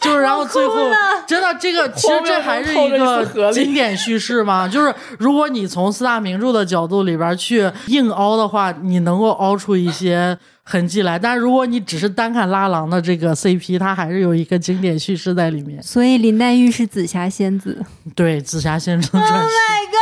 [0.00, 0.74] 就是然后最后
[1.24, 10.36] 真的这个其实这还是一个经典叙事嘛，就是如果你从四大名著的角度里边去硬凹的话，你能够凹出一些。
[10.64, 15.82] 痕迹来，但如果你只是单看拉郎的这个 CP，它还是有一个经典叙事在里面。
[15.82, 17.84] 所以林黛玉是紫霞仙子，
[18.14, 19.32] 对，紫霞仙子传奇。
[19.32, 19.98] Oh my god！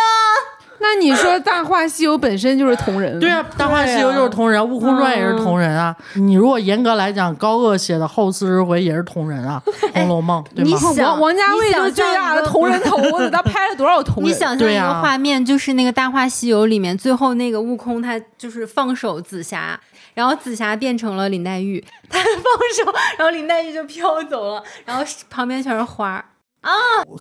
[0.82, 3.18] 那你说《大话西游》本身就是同人？
[3.20, 5.94] 对啊，《大话西游》就是同人，《悟空传》也是同人啊。
[6.14, 10.78] 你如果严格来讲，高鹗写的后四十回也是同人啊，《红楼梦》对吗？
[11.04, 14.32] 王王家卫就最大的同人头子， 他拍了多少同人？
[14.32, 19.78] 你想象一个画面，就是那个《大话西游》里面最后那个悟空，他就是放手紫霞。
[20.14, 26.24] 然后紫霞变成了林黛玉， 她放手，然后林黛玉就飘走了，然后旁边全是花
[26.60, 26.70] 啊！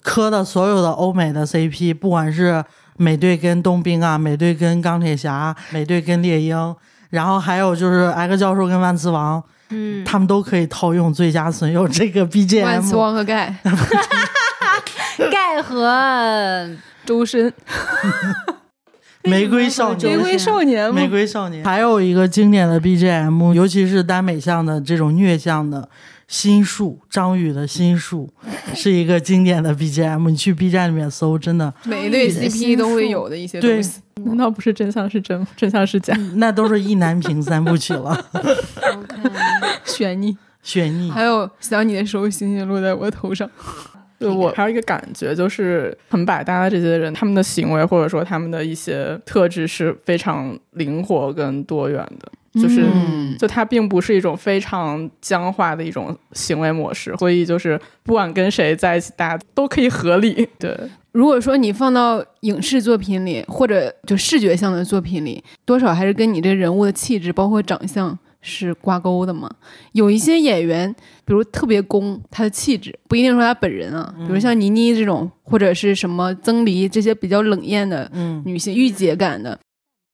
[0.01, 2.63] 磕的所有的欧美的 CP，不管是
[2.97, 6.75] 美队跟冬兵啊，美队跟钢铁侠，美队跟猎鹰，
[7.09, 12.65] 然后还有就是 X 教授跟万磁王，嗯，他们都可以套用最佳损友这个 BGM。
[12.65, 13.55] 万磁王和盖，
[15.31, 16.69] 盖和
[17.05, 17.53] 周深。
[19.23, 25.89] 玫瑰少年，玫瑰少年，玫瑰少年，还有一个经典的 BGM，尤其是耽美向的这种虐向的
[26.27, 28.29] 心术，张宇的心术
[28.73, 30.29] 是一个经典的 BGM。
[30.29, 34.01] 你去 B 站里面搜，真的每一对 CP 都会有的一些东西。
[34.23, 36.13] 难道不是真相是真，真相是假？
[36.35, 38.25] 那都是意难平三部曲了。
[39.85, 43.49] 悬疑，悬疑，还有想你的时候，星星落在我头上。
[44.19, 52.85] 对我还有一个感觉，就是很百搭的这些人，他们的行为或者说他们的一些特质是非常灵活跟多元的，就是
[53.39, 60.47] 就它并不是一种非常僵化的一种行为模式，所以就是不管跟谁在一起，大家都可以合理。
[60.59, 60.77] 对，
[61.13, 68.19] 如果说你放到影视作品里，或者就视觉向的作品里，多少还是跟你这人物的气质，包括长相。
[68.41, 69.49] 是挂钩的嘛？
[69.91, 70.95] 有一些演员，
[71.29, 74.11] 比如特别攻，他的气质不一定说他本人啊。
[74.27, 78.11] 比如像倪妮这种，或者是什么曾黎这些比较冷艳的
[78.45, 79.59] 女性，御姐感的，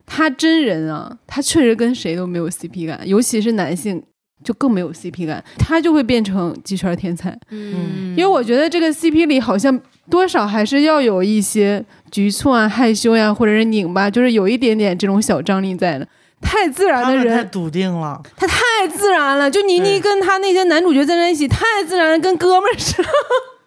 [0.06, 4.04] 她真人啊，她确实跟谁都没有 CP 感，尤其是男性
[4.44, 7.40] 就更没有 CP 感，他就会变成鸡圈天才。
[7.50, 16.06] 嗯，因为我觉得这个 CP 里好像多少还是要有一些局促啊、害羞呀，或者是拧巴，就是有一点点这种小张力在的。
[16.46, 18.22] 太自然的人，太笃定了。
[18.38, 18.56] 他太
[18.88, 23.10] 自然了，就倪妮跟他那些男主角站在一起，太自然，跟哥们儿似的，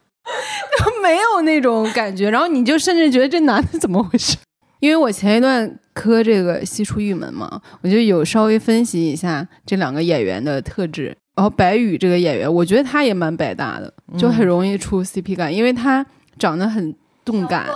[1.03, 2.31] 没有那种感觉。
[2.31, 4.37] 然后你就甚至觉得这男的怎么回事？
[4.81, 11.17] 因为我前一段磕这个西出玉门嘛，我就有稍微分析一下这两个演员的特质。
[11.35, 16.05] 然后白宇这个演员，我觉得他也蛮百搭的，就很容易出 CP 感，因为他
[16.39, 17.67] 长得很动感。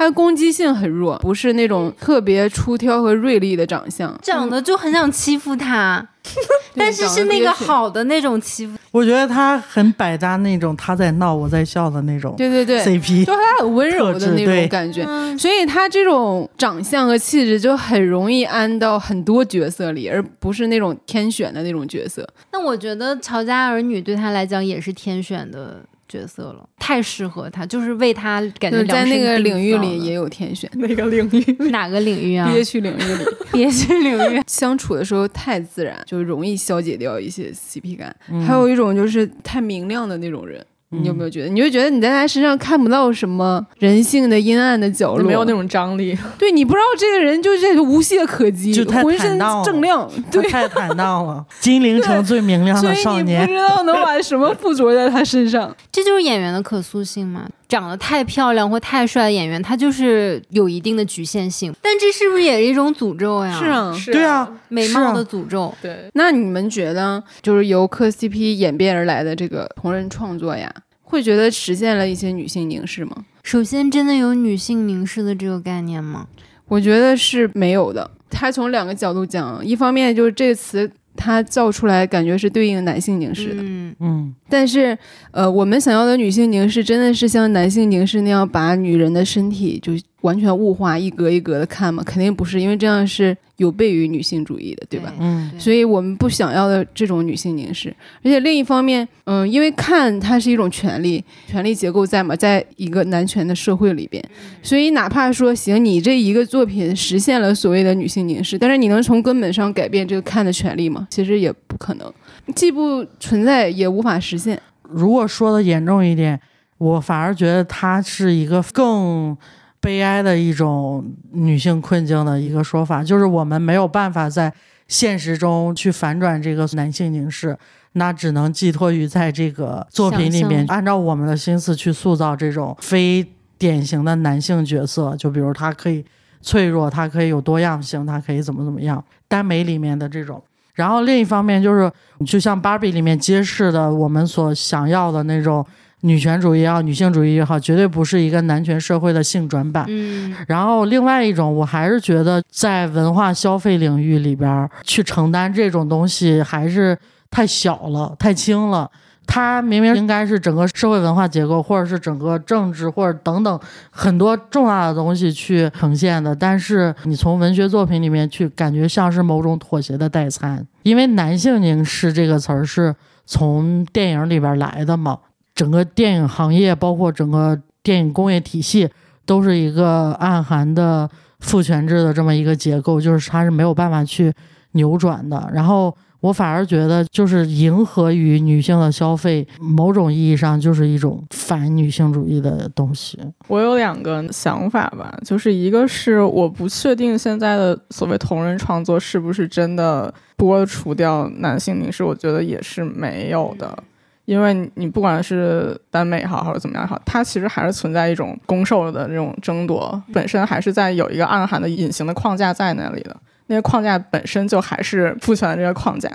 [0.00, 6.08] 他的攻击性很弱，不是那种特别出挑和锐利的长相，长得就很想欺负他。
[6.74, 15.04] 但是是那个好的那种欺负，我觉得他很百搭那种，他在闹我在笑的那种，对对对，CP 就他很温柔的那种感觉，
[15.36, 22.26] 所以他这种长相和气质就很容易安到很多角色里，而不是那种天选的那种角色。
[22.52, 25.82] 那我觉得《乔家儿女》对他来讲也是天选的。
[26.10, 30.68] 角色了，太适合他，就是为他感觉在那个领域里也有天选。
[30.74, 31.68] 哪个领域？
[31.70, 32.50] 哪个领域啊？
[32.52, 38.14] 憋屈领域里， 憋屈领域相处的时候太自然，就容易消解掉一些 CP 感。
[38.44, 40.66] 还有一种就是太明亮的那种人。
[40.92, 41.48] 你有没有觉得？
[41.48, 46.18] 你就觉得你在他身上看不到什么人性的阴暗的角落，没有那种张力。
[46.36, 51.44] 对你不知道这个人就是无懈可击，就浑身正亮，对，太坦荡了。
[51.60, 55.74] 金陵城最明亮的少年，不知道能把什么附着在他身上。
[55.92, 57.46] 这就是演员的可塑性嘛。
[57.70, 61.72] 长得太漂亮或太帅的演员，他就是有一定的局限性。
[61.80, 63.56] 但这是不是也是一种诅咒呀？
[63.58, 65.72] 是啊，对啊，美貌的诅咒。
[65.80, 66.10] 对。
[66.14, 70.70] 那你们觉得，就是由磕 CP 演变而来的这个同人创作呀，
[71.04, 73.24] 会觉得实现了一些女性凝视吗？
[73.44, 76.26] 首先，真的有女性凝视的这个概念吗？
[76.66, 78.10] 我觉得是没有的。
[78.28, 80.90] 他从两个角度讲，一方面就是这个词。
[81.16, 84.96] 它造出来感觉是对应男性凝视的，嗯嗯，但是
[85.30, 89.92] 呃，我们想要的女性凝视真的是像男性凝视那样把女人的身体就。
[90.22, 95.12] 完全物化，一格一格的看嘛，肯定不是，因为这样是有悖于女性主义的，对吧？
[95.18, 97.94] 嗯，所以我们不想要的这种女性凝视。
[98.22, 104.22] 而且另一方面，嗯，因为看它是一种权利，权力结构在嘛，在一个男权的社会里边，
[104.62, 111.06] 所以哪怕说行，你这一个作品实现了所谓的女性凝视，但是你能从根本上改变这个看的权利吗？
[111.10, 112.12] 其实也不可能，
[112.54, 114.60] 既不存在，也无法实现。
[114.82, 116.38] 如果说的严重一点，
[116.78, 119.36] 我反而觉得它是一个更。
[119.80, 121.02] 悲哀的一种
[121.32, 124.52] 女性困境的一个说法，就是我们没有办法在
[124.88, 127.56] 现实中去反转这个男性凝视，
[127.92, 133.26] 那只能寄托于在这个作品里面，按照我们的心思去塑造这种非
[133.56, 135.16] 典型的男性角色。
[135.16, 136.04] 就比如他可以
[136.42, 139.02] 脆弱，他可以有多样性，他可以怎么怎么样。
[139.28, 140.42] 耽美里面的这种，
[140.74, 141.90] 然后另一方面就是，
[142.26, 145.64] 就像芭比里面揭示的，我们所想要的那种。
[146.02, 149.84] 女权主义也好，女性主义也好，绝对不是一个男权社会的性转版。
[149.88, 156.96] 嗯，然后另外一种，我还是觉得在文化消费领域里边去承担这种东西还是
[157.30, 158.90] 太小了，太轻了。
[159.26, 170.66] 它明明应该是整个社会文化结构，或者是整个政治，或者等等很多重大的东西去呈现的，但是你从文学作品里面去感觉像是某种妥协的代餐。
[170.82, 172.92] 因为男性凝视这个词儿是
[173.24, 175.16] 从电影里边来的嘛。
[175.60, 178.88] 整个电影行业，包括整个电影工业体系，
[179.26, 181.06] 都是一个暗含的
[181.40, 184.32] 父权制的这么一个结构，就是它是没有办法去
[184.72, 185.50] 扭转的。
[185.52, 193.18] 然后我反而觉得，就是迎合于女性的消费，某种意义上就是一种反女性主义的东西。
[193.48, 203.78] 我有两个想法吧，就是一个是我不确定现在的所谓同人创作是不是真的剥除掉男性凝视，我觉得也是没有的。
[204.24, 213.16] 因为你不管是耽美也好，或者怎么样也好，它其实还是存在一种攻受的这种争夺，本身还是在有一个暗含的隐形的框架在那里的。
[213.46, 216.08] 那些框架本身就还是父权的这个框架。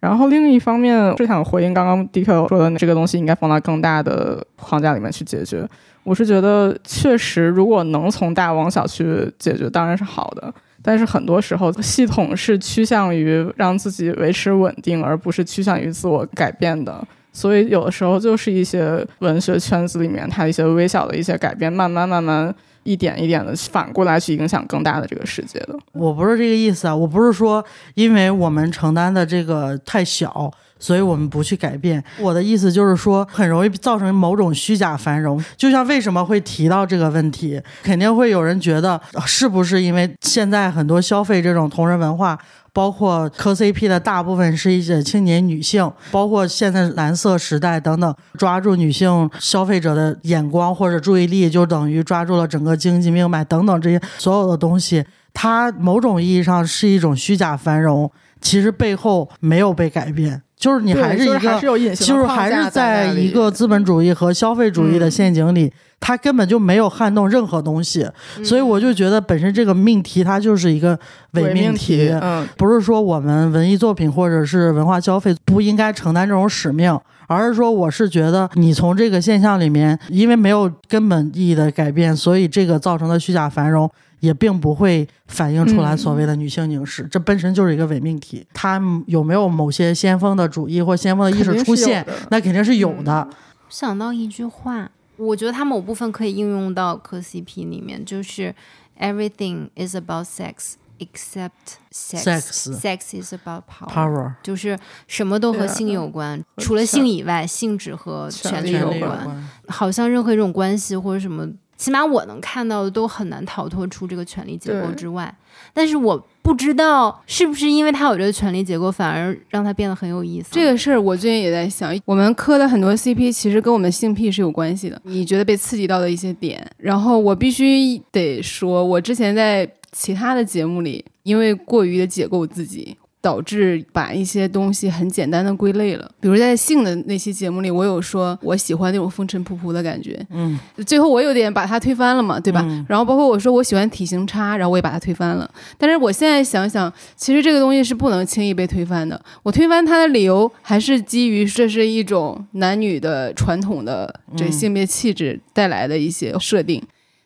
[0.00, 5.68] 然后另一方面，是想回应刚刚 DQ 说的这个东西应该放到更大的框架里面去解决。
[6.04, 10.54] 我是觉得，确实如果能从大往小去解决，当然是好的。
[10.80, 17.04] 但是很多时候，系统是趋向于让自己维持稳定，而不是趋向于自我改变的。
[17.38, 25.78] 所以有的时候就是一些文学圈子里面，它一些微小的一些改变，慢慢慢慢一点一点的反过来去影响更大的这个世界的。
[25.92, 27.64] 我不是这个意思啊，我不是说
[27.94, 32.02] 因为我们承担的这个太小，所以我们不去改变。
[32.18, 35.40] 我的意思就是说，很容易造成某种虚假繁荣。
[35.56, 42.36] 就像为什么会提到这个问题，肯定会有人觉得是不是因为现在很多消费这种同人文化。
[42.72, 58.10] 包括磕 CP 的大部分是一些青年女性，包括现在蓝色时代等等，抓住女性消费者的眼光或者注意力，就等于抓住了整个经济命脉等等这些所有的东西，它某种意义上是一种虚假繁荣，
[58.40, 60.42] 其实背后没有被改变。
[60.58, 61.60] 就是你还是一个，
[61.94, 68.04] 就是还是在一个资本主义和消费主义的陷阱里，它根本就没有撼动任何东西。
[68.42, 70.98] 所以我就觉得本身这个命题它就是一个
[71.32, 72.12] 伪命题，
[72.56, 76.98] 不是说我们文艺作品或者是文化消费不应该承担这种使命，
[77.28, 83.88] 而是说我是觉得你从这个现象里面，因为没有根本意义的改变，所以这个造成的虚假繁荣。
[84.20, 88.46] 也并不会反映出来所谓的女性凝视，这本身就是一个伪命题。
[88.52, 92.04] 它有没有某些先锋的主义或先锋的意识出现？
[92.30, 93.28] 那肯定是有的。
[93.68, 98.54] 想到一句话，我觉得它某部分可以应用到磕 CP 里面，就是
[98.98, 101.50] Everything is about sex except
[101.92, 102.72] sex.
[102.74, 104.32] Sex is about power.
[104.42, 109.48] 就是什么都和性有关，除了性以外，性质和权力有关。
[109.68, 111.48] 好像任何一种关系或者什么。
[111.78, 115.34] 起码我能看到的都很难逃脱出这个权力结构之外，
[115.72, 120.48] 但是我不知道是不是因为他有这个权力结构，反而让他变得很有意思。
[120.50, 125.00] 这个事儿我最近也在想，我们磕的很多 CP 其实跟我们性癖是有关系的。
[125.04, 132.96] 你觉得被刺激到的一些点，然后我必须得说，我之前在其他的节目里，因为过于的解构自己。
[133.20, 142.64] 导致把一些东西很简单的归类了，比如在性的那期节目里，我有说我喜欢那种风尘仆仆的感觉，嗯，最后我有点把它推翻了嘛，对吧？
[142.88, 145.50] 然后包括我说我喜欢体型差，然后我也把它推翻了。
[145.76, 149.20] 但是我现在想想，其实这个东西是不能轻易被推翻的。
[149.42, 156.80] 我推翻它的理由还是基于这是一种男女的传统的这性别气质带来的一些设定。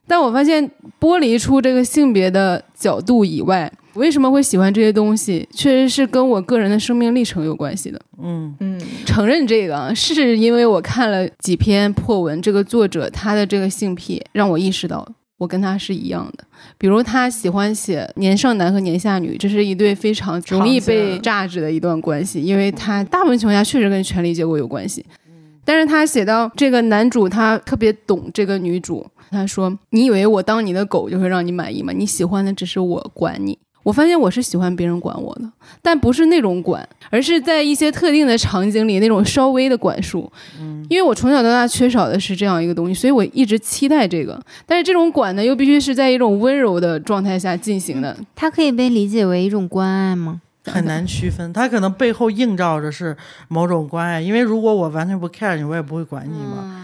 [0.07, 3.73] 但我发现剥离出这个性别的角度以外。
[3.95, 5.47] 为什么会喜欢这些东西？
[5.53, 8.01] 确实是跟我个人的生命历程有关系的。
[8.23, 16.45] 嗯嗯，承认这个是因为我看了几篇破文，这个作者他的这个性癖让我意识到我跟他是一样的。
[16.79, 25.05] 比如他喜欢写年上男和年下女，这是一对非常容易被榨汁的一段关系，因为他大部分情况下确实跟权力结构有关系。
[25.65, 31.93] 但是他写到这个男主他特别懂这个女主，他说：“你以为我当你的狗就会让你满意吗？
[31.95, 35.53] 你喜欢的只是我管你。”我发现我是喜欢别人管我的，
[35.83, 40.31] 但不是那种管，而是在一些特定的场景里那种稍微的管束。
[40.61, 44.41] 嗯，因为我从小到大缺少的是这样一个东西，所以我一直期待这个。
[44.67, 48.17] 但是这种管呢，又必须是在一种温柔的状态下进行的。
[48.37, 50.41] 它可以被理解为一种关爱吗？
[50.65, 53.17] 很难区分，他可能背后映照着是
[53.49, 54.21] 某种关爱。
[54.21, 56.79] 因为如果我完全不 care 你，我也不会管你嘛。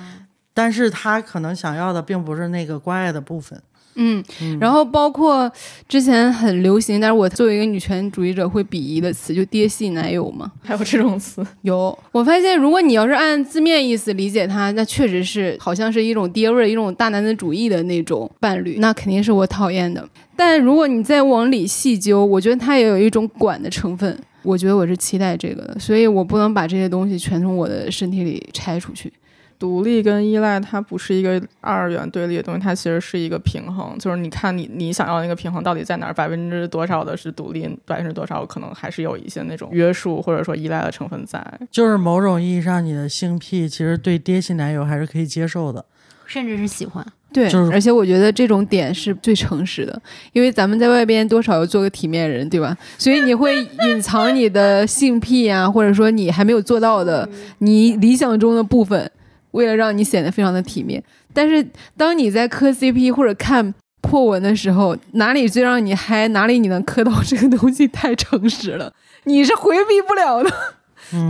[0.52, 3.62] 但是他可能想要的并不是那个关爱的部分。
[4.00, 4.24] 嗯，
[4.60, 5.50] 然后包括
[5.88, 11.44] 之前很流行，但是我作为一个女权主义者会鄙夷的词，就爹系男友嘛，还有这种词？
[11.62, 11.96] 有。
[12.12, 20.08] 我发现，如果你要是按字面意思理解它，那确实是好像是一种爹味儿、一种大男子主义的那种伴侣，那肯定是我讨厌的。
[20.36, 29.12] 但如果你再往里细究，我觉得它也有一种管的成分，我觉得我是期待这个的，所以我不能把这些东西全从我的身体里拆出去。
[29.58, 33.98] 独立跟依赖，它不是一个二元对立的东西，它其实是一个平衡。
[33.98, 36.14] 就是你看你你想要那个平衡到底在哪儿？
[36.14, 41.44] 百分之多少的是独立，百分之多少可能还是有一些那种约束或者说依赖的成分在。
[41.70, 45.84] 就是某种意义上，你的性癖其实对爹系男友还是可以接受的，
[46.24, 47.04] 甚至是喜欢。
[47.30, 50.00] 对，而且我觉得这种点是最诚实的，
[50.32, 52.74] 因为咱们在外边多少要做个体面人，对吧？
[52.96, 57.28] 所以你会隐藏你的性癖啊，或者说你还没有做到的
[57.58, 59.10] 你理想中的部分。
[59.52, 68.92] 为了让你显得非常的体面，但是当你在磕 CP 或者看破文的时候，哪里最让你嗨，哪里你能磕到这个东西太诚实了，
[69.24, 70.50] 你是回避不了的。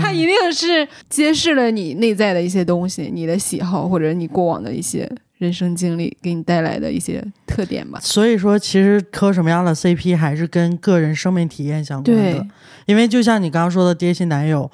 [0.01, 8.01] 它一定是揭示了你内在的一些东西，你的喜好或者你过往的一些人生经历给你带来的一些特点吧。
[8.03, 12.47] 所以说，其实磕什么样的 CP 还是跟个人生命体验相关的。
[12.87, 14.69] 因为就像你刚刚说的，爹系男友，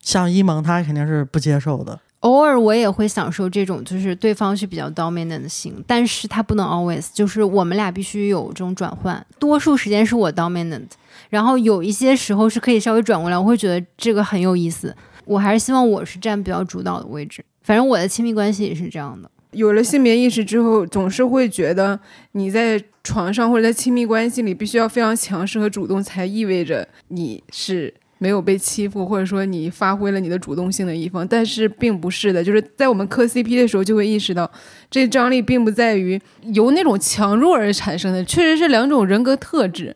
[0.00, 2.00] 像一萌他肯定是不接受的。
[2.20, 10.88] 偶尔我也会享受这种，就是对方是比较 dominant 的型，但是他不能 always，就是我们俩必须有这种转换，多数时间是我 dominant，
[11.28, 14.94] 然后有一些时候是可以稍微转过来，我会觉得这个很有意思。
[15.24, 19.30] 我还是希望我是占比较主导的位置，反正我的亲密关系也是这样的。
[19.52, 21.98] 有了性别意识之后，总是会觉得
[22.32, 27.92] 你在床上或者在亲密关系里必须要非常强势和主动，才意味着你是。
[28.18, 34.50] 没有被欺负，或者说你发挥了你的主动性的一方，但是并不是的，就是在我们磕 CP 的时候就会意识到，
[34.90, 36.20] 这张力并不在于
[36.52, 39.94] 由那种强弱而产生的，确实是两种人格特质，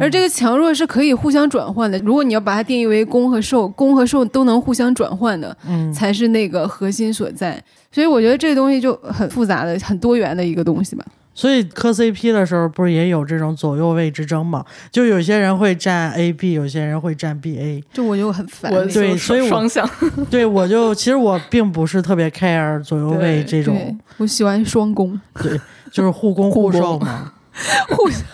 [0.00, 1.98] 而这个强弱是可以互相转换的。
[2.00, 5.56] 如果你要把它定义为攻和受，攻和受都能互相转换的，
[5.94, 7.62] 才是那个核心所在。
[7.90, 11.04] 所以我觉得这个东西就很复杂的、很多元的一个东西吧。
[11.34, 14.64] 所以磕 CP 的时候不是也有这种左右位之争吗？
[14.92, 17.82] 就有些人会站 AB，有些人会站 BA。
[17.92, 18.70] 就我就很烦。
[18.88, 19.88] 对，所以我双向。
[20.30, 23.98] 对，我就其实我并不是特别 care 左右位这种。
[24.18, 25.20] 我喜欢双攻。
[25.42, 25.60] 对，
[25.90, 27.32] 就是互攻互受嘛，
[27.90, 28.24] 互相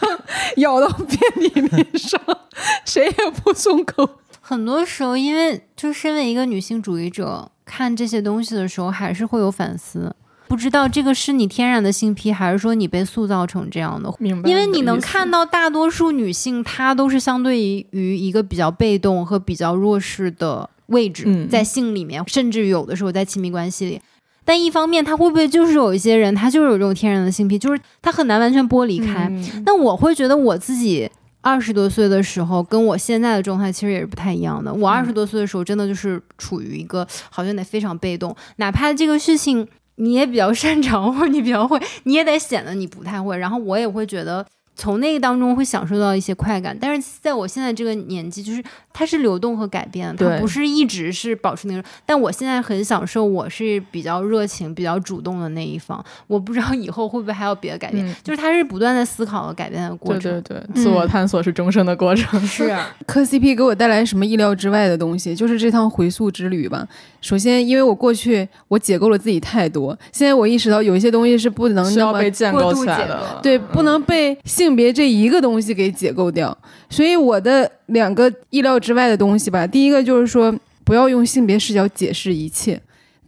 [0.57, 1.19] 咬到遍
[1.51, 2.21] 体鳞伤，
[2.85, 4.09] 谁也不松口。
[4.43, 10.15] 很多时候，因为就身为一个女性主义者，看这些东西的时候，还是会有反思。
[10.51, 14.13] 不知道这个是你天然的性癖，还是说你被塑造成这样的？
[14.19, 14.51] 明白。
[14.51, 17.57] 因为你能看到大多数女性，她都是相对
[17.93, 24.01] 于一个比较被动和比较弱势的位置，在性里面，甚至有的时候在亲密关系里。
[24.45, 29.31] 但一方面，他会不会就是有一些人，他就是有这种天然的性癖，就是他很难完全剥离开。
[29.65, 31.09] 那我会觉得我自己
[31.43, 34.75] 二十多岁的时候，跟我现在的状态其实也是不太一样的。
[34.75, 39.69] 我二十多岁的时候，真的就是处于一个好像得非常被动，哪怕这个事情。
[40.01, 43.37] 你也比较擅长，或者你比较会，你也得显得你不太会。
[43.39, 44.45] 然后我也会觉得。
[44.81, 48.65] 从那个当中会享受到一些快感，但是在我现在这个年纪，就是
[48.95, 51.85] 它是流动和改变，它不是一直是保持那个。
[52.07, 56.03] 但我现在很享受，我是比较热情、比较主动的那一方。
[56.27, 60.23] 我不知道以后会不会还有别的改变，就是它是不断在思考和改变的过程。
[60.23, 62.41] 对对对，自我探索是终生的过程。
[62.41, 62.75] 是
[63.07, 65.37] 磕 CP 给我带来什么意料之外的东西？
[65.37, 66.89] 就是这趟回溯之旅吧。
[67.21, 74.70] 首先，因为我过去我解构了自己太多，现在我意识到有一些东西是不能那么被建构起来的，对，不能被性。
[74.71, 76.57] 性别这一个东西给解构掉，
[76.89, 82.81] 所以我的两个意料之外的东西吧，第一个就是说不要用性别视角解释一切，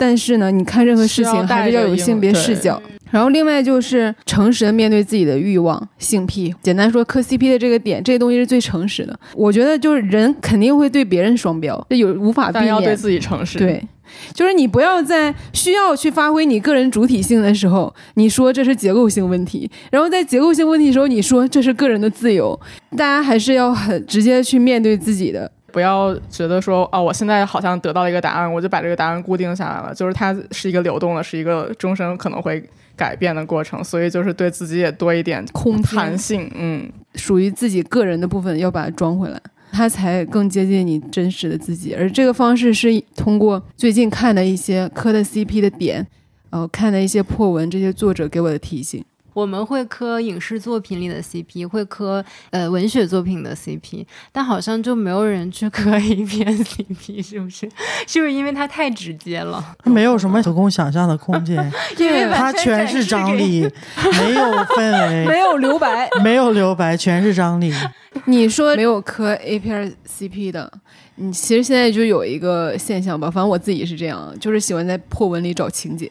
[0.02, 2.82] 但是呢，你看任何事情还是要有性别视角。
[3.12, 6.52] 然后另外就是诚实的面对自己的欲望、性癖。
[6.60, 9.16] 简单说，磕 CP 的这个点，这些东西是最诚实的。
[9.36, 12.66] 我觉得就是人肯定会对别人双标，这有无法避免。
[12.66, 13.58] 要对自己诚实。
[13.58, 13.80] 对。
[14.34, 22.58] 就是你不要在需要去发挥你个人主体性的时候，你说这是结构性问题；然后在结构性问题的时候，你说这是个人的自由。
[22.90, 29.94] 大家还是要很直接去面对自己的，不要觉得说哦，我现在好像得到了一个答案，我就把这个答案固定下来了。
[29.94, 32.62] 就是它是一个流动的，是一个终身可能会
[32.96, 39.40] 改变的过程，所以就是对自己也多一点空弹性，嗯，属于自己个人的部分要把它装回来。
[39.74, 46.06] 它才更接近你真实的自己，而这个方式是通过最近看的一些磕的 CP 的点，
[46.50, 49.02] 呃，看的一些破文，这些作者给我的提醒。
[49.32, 57.68] 我们会磕影视作品里的 CP，会磕呃文学作品的 CP，但好像就没有人去磕 A 片 CP，是不是？
[58.06, 59.64] 是不是因为它太直接了？
[59.82, 61.56] 它没有什么可供想象的空间，
[61.98, 63.60] 因为它全是张力，
[64.18, 67.72] 没有氛围，没有留白，没有留白，全是张力。
[68.26, 70.70] 你说没有磕 A 片 CP 的，
[71.14, 76.10] 你其实现在就有一个现象吧，反正我自己是这样，就是喜欢在破文里找情节。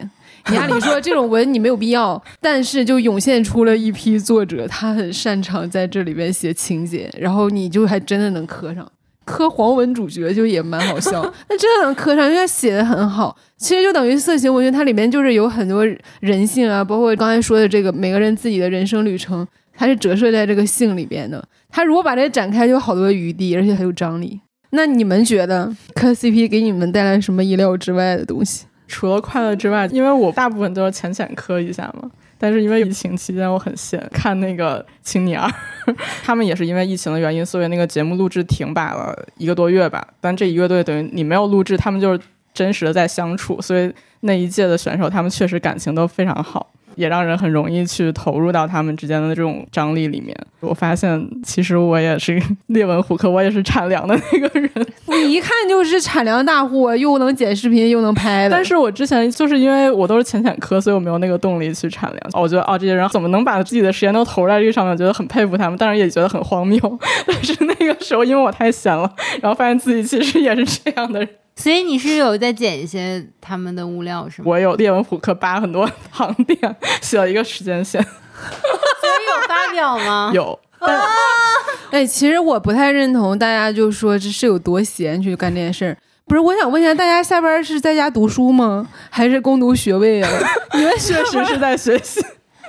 [0.49, 8.89] 你按理说这种文你没有必要， 但是就涌现出了一批作者，他很擅长在这里边写情节，然后你就还真的能磕上。
[9.23, 13.37] 磕黄文主角就也蛮好笑，那真的能磕上，因为他写的很好。
[13.55, 15.85] 其实就等于色情文学，它里面就是有很多
[16.19, 21.41] 人性啊，包括刚才说的这个每个人自己的人生旅程，它是折射在这个性里边的。
[21.69, 24.41] 他如果把这个展开，就有好多余地，而且很有张力。
[24.71, 28.65] 那你们觉得磕 CP 给你们带来什么意料之外的东西？
[28.91, 32.11] 除了快乐之外，因为我大部分都是浅浅磕一下嘛。
[32.37, 35.47] 但是因为疫情期间我很闲，看那个《青你二》，
[36.23, 40.05] 他们也是因为疫情的原因，所以那个节目录制停摆了一个多月吧。
[40.19, 42.19] 但这一个队等于你没有录制，他们就是
[42.53, 46.67] 真实的在相处，所以那一届的选手他们确实感情都非常好。
[46.95, 50.35] 也让人很容易去投入到他们之间的这种张力里面。
[50.59, 54.69] 我发现，其实我也是 列文虎克，我也是产粮的那个人。
[55.07, 58.51] 你一看就是产粮大户，又能剪视频，又能拍的。
[58.51, 62.19] 但是我之前就是因为我都是浅浅科，所以我没有那个动力去产粮。
[62.33, 64.91] 我觉得啊，这些人怎么能把自己的时间都投入在这个上面？
[64.97, 66.79] 觉得很佩服他们，但是也觉得很荒谬。
[67.25, 69.11] 但是那个时候，因为我太闲了，
[69.41, 71.29] 然后发现自己其实也是这样的人。
[71.55, 74.45] 所以你是有在剪一些他们的物料是吗？
[74.47, 76.57] 我有列文虎克扒很多行店，
[77.01, 78.01] 写了一个时间线。
[78.01, 80.31] 所以有发表吗？
[80.35, 80.57] 有。
[81.91, 85.95] 哎，其实我不太认同大家就说这是有多闲去干这件事儿。
[86.25, 88.87] 不是，我想问一下，大家下班是在家读书吗？
[89.11, 90.29] 还是攻读学位啊？
[90.73, 92.25] 你们确实是在学习。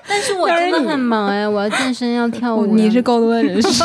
[0.07, 2.67] 但是我真的很忙哎，我要健身，要跳舞。
[2.67, 3.85] 你是高端人士，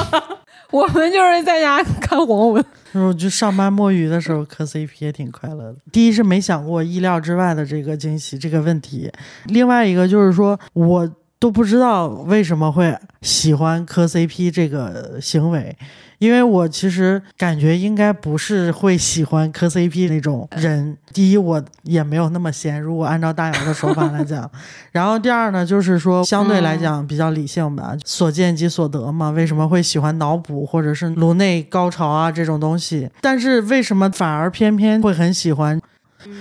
[0.71, 2.65] 我们就是在家看黄文。
[2.99, 5.75] 我就上班摸鱼的时候磕 CP 也挺快乐的。
[5.91, 9.11] 第一是没想过意料之外的这个惊喜这个问题，
[9.45, 15.77] 另外一个就是说我都不知道为什么会喜欢磕 CP 这个行为，
[16.19, 20.97] 因为我其实感觉应该不是会喜欢磕 CP 那种人。
[21.13, 22.81] 第一，我也没有那么闲。
[22.81, 24.49] 如果按照大姚的手法来讲，
[24.91, 29.29] 然后第二呢，就是说相对来讲比较理性吧，所见即所得嘛。
[29.31, 33.09] 为什么会喜欢脑补或者是颅内高潮啊这种东西？
[33.21, 35.79] 但是为什么反而偏偏会很喜欢？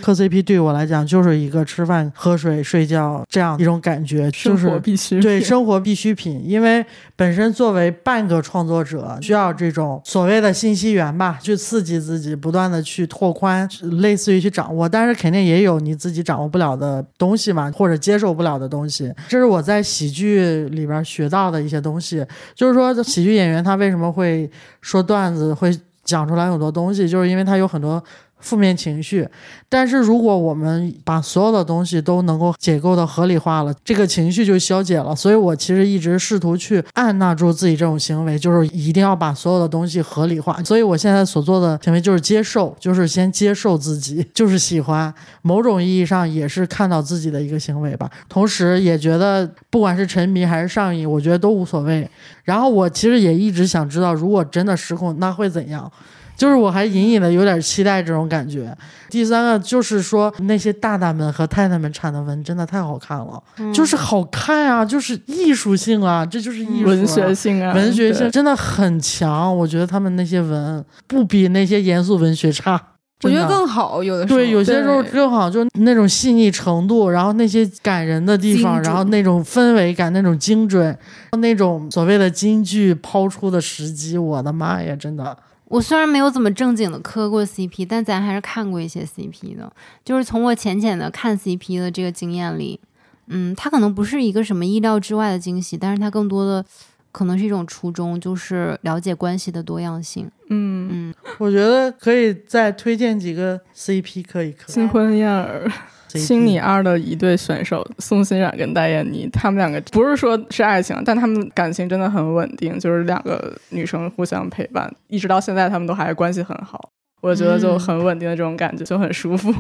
[0.03, 4.81] 磕 CP 对我来讲就是一个吃饭、喝水、睡觉这样一种感觉，就是
[5.21, 6.43] 对生活必需品。
[6.45, 6.85] 因为
[7.17, 13.69] 本身作为半个创作者，需要这种所谓的信息源吧，去刺激自己，不断的去拓宽，
[14.01, 14.89] 类似于去掌握。
[14.89, 19.13] 但是肯定也有你自己掌握不了的东西嘛，或者接受不了的东西。
[19.29, 22.25] 这是我在喜剧里边学到的一些东西。
[22.55, 28.03] 就是说，喜剧演员他为什么会说段子，会讲出来很多东西，就是因为他有很多。
[28.39, 29.29] 负面情绪，
[29.69, 35.17] 但是如果我们把所有的东西都能够解构的合理化了，这个情绪就消解了。
[35.17, 40.63] 所以我其实一直试图去按捺住自己这种行为，就是一定要把所有的东西合理化。
[40.63, 45.13] 所以我现在所做的行为就是接受，就是先接受自己，就是喜欢。
[45.43, 48.11] 某种意义上也是看到自己的一个行为吧。
[48.29, 52.09] 同时也觉得，不管是沉迷还是上瘾，我觉得都无所谓。
[52.45, 55.91] 然后我其实也一直想知道，如果真的失控，那会怎样？
[56.37, 58.77] 就是我还隐隐的有点期待这种感觉。
[59.09, 69.57] 第三个就是说，那些大大们和太太们产的文真的太好看了，就是好看啊，就是艺术性啊，这就是艺术文学性啊，文学性真的很强。
[69.57, 72.81] 我觉得他们那些文不比那些严肃文学差，
[73.23, 74.03] 我觉得更好。
[74.03, 80.99] 有的时候对，有些时候更好，就那种细腻程度，然后那些感人的地方，然后那种氛围感，那种精准，
[81.39, 85.35] 那种所谓的金句抛出的时机，我的妈呀，真的。
[85.69, 89.73] 我虽然没有怎么正经的磕过 CP，但咱还是看过一些 CP 的。
[90.05, 92.79] 就是从我浅浅的看 CP 的这个经验里，
[93.27, 96.65] 嗯，它可能不是一个什么意料之外的惊喜，但是它更多的
[97.11, 100.31] 可能是一种初衷，就是了解关系的多样性。
[100.51, 104.73] 嗯嗯，我觉得可以再推荐几个 CP 可以磕。
[104.73, 105.71] 新婚燕尔。
[106.09, 116.91] 星你二的一对选手宋欣冉跟戴燕妮，他们两个不是说是爱情，但他们感情真的很稳定，就是两个女生互相陪伴，一直到现在他们都还关系很好。
[117.23, 119.53] 我觉得就很稳定的这种感觉，就很舒服。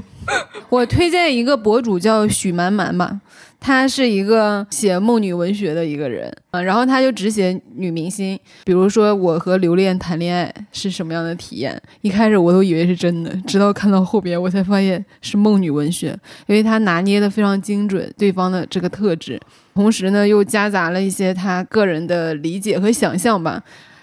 [0.69, 3.21] 我推荐一个博主叫许满满吧。
[3.67, 11.77] 他是一个写梦女文学的一个人，嗯，然后他就只写女明星，比如说我和刘恋谈恋爱是什么样的体验。
[12.01, 19.37] 一开始我都以为是真的，直到看到后边我才发现是梦女文学，因为他拿捏的非常精准对方的这个特质，
[19.75, 23.61] 同时呢又夹杂了一些他个人的理解和想象吧。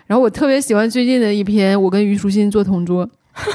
[0.07, 3.09] 然后我特别喜欢最近的一篇，我跟虞书欣做同桌，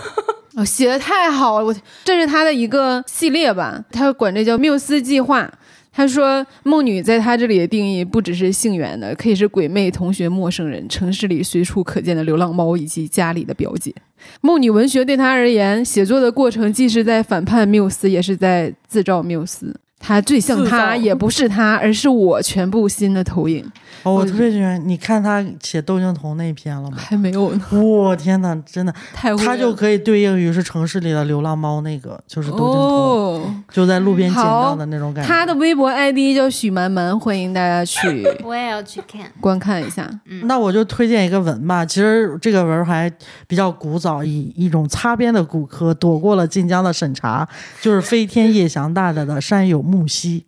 [0.56, 5.52] 哦，写的太好了，我这是他的一个系列吧，他管这叫缪斯计划。
[5.98, 13.92] 他说：“梦女在他这里的定义不只是性缘的，可以是鬼魅、同学、陌生人、城市里随处可见的流浪猫以及家里的表姐。
[14.40, 19.74] 梦女文学对他而言，写作的过程既是在反叛缪斯，也是在自照缪斯。
[19.98, 23.64] 他最像他，也不是他，而是我全部心的投影。”
[24.04, 26.96] 哦，我特别喜欢你看他写窦靖童那篇了吗？
[26.96, 27.60] 还没有呢。
[27.72, 35.28] 我天哪，真的，太他就可以对应于是城市里的流浪猫，那个就是窦靖童，就在路边捡到的那种感觉。
[35.28, 40.08] 他的微博 ID 叫许蛮蛮，欢迎大家去， 我也要去看观看一下。
[40.44, 43.12] 那我就推荐一个文吧，其实这个文还
[43.48, 47.46] 比较古早，以一种擦边的骨科躲过了晋江的审查，
[47.82, 50.46] 就是飞天夜翔大大的山有木兮。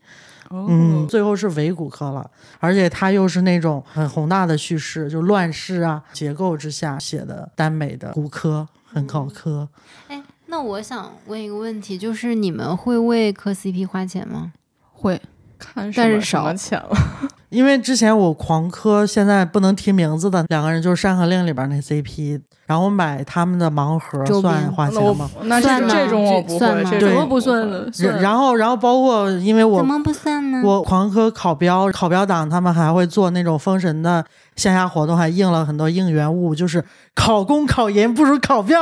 [0.53, 2.29] 嗯，最后是伪骨科了，
[2.59, 9.69] 而且它又是那种很宏大的叙事，就乱世啊结构之下写的耽美的骨科，很高科。
[10.09, 14.53] 哎，那我想问一个问题，就是你们会为磕 CP 花钱吗？
[14.93, 15.21] 会。
[15.63, 16.91] 看但是少钱了，
[17.51, 22.41] 因为之前我狂磕，现在不能提名字的两个人，就是《山河令》里边那 CP，
[22.71, 25.29] 然后买他们的盲盒算花钱吗？
[25.43, 27.85] 那算这种我不会，怎么不算呢？
[28.21, 30.63] 然后，然后包括因为我怎么不算呢？
[30.65, 38.79] 我狂磕考标，考标党他们还会做那种封神的线下活动，还印了很多应援物，就是考公考研不如考标。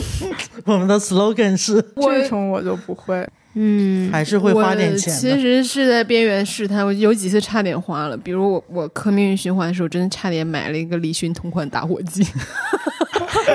[0.64, 3.28] 我们的 slogan 是这种我就不会。
[3.54, 5.12] 嗯，还是会花点钱。
[5.12, 8.16] 其实是在边缘试探，我有几次差点花了。
[8.16, 12.24] 比如我我磕命运循环的时候，真的差点买了一个李勋同款打火机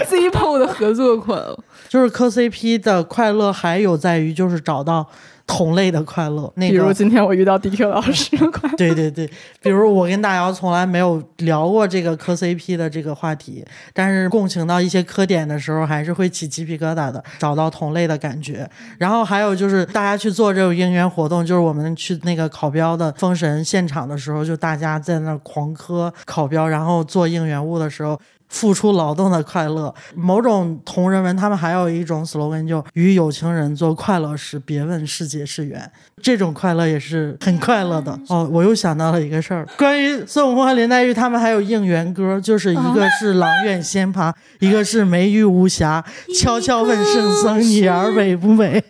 [0.07, 1.41] ，Zippo 的合作款。
[1.87, 5.07] 就是磕 CP 的快乐，还有在于就是找到。
[5.47, 8.35] 同类的快乐，那比如今天我遇到 DQ 老师，
[8.75, 9.29] 对对对，
[9.61, 13.63] 比如我跟大姚从来没有聊过这个磕 CP 的这个话题，
[13.93, 18.67] 但是共情到一些磕点的时候，还是会起鸡皮疙瘩的，找到同类的感觉。
[18.97, 28.19] 然后还有就是大家去做这种应援活动，就是我们去那个考标的封神现场的时候，就大家在那狂磕考标，然后做应援物的时候。
[28.55, 29.93] 付出劳动的快乐。
[30.15, 35.91] 某种同人文，他们还有一种 slogan，就与有情人做快乐时，别问世界是缘。
[36.21, 38.49] 这种快乐也是很快乐的哦。
[38.49, 46.01] 我又想到了一个事儿，关于孙悟空和林黛玉，他们还有应援歌，就是一个是阆苑仙葩，一个是眉玉无瑕，
[46.39, 48.81] 悄悄问圣僧女儿美不美？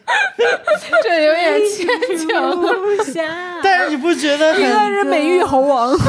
[1.03, 1.87] 这有点牵
[2.27, 2.55] 强。
[3.63, 4.53] 但是你不觉得？
[4.59, 5.97] 一个是美玉猴王。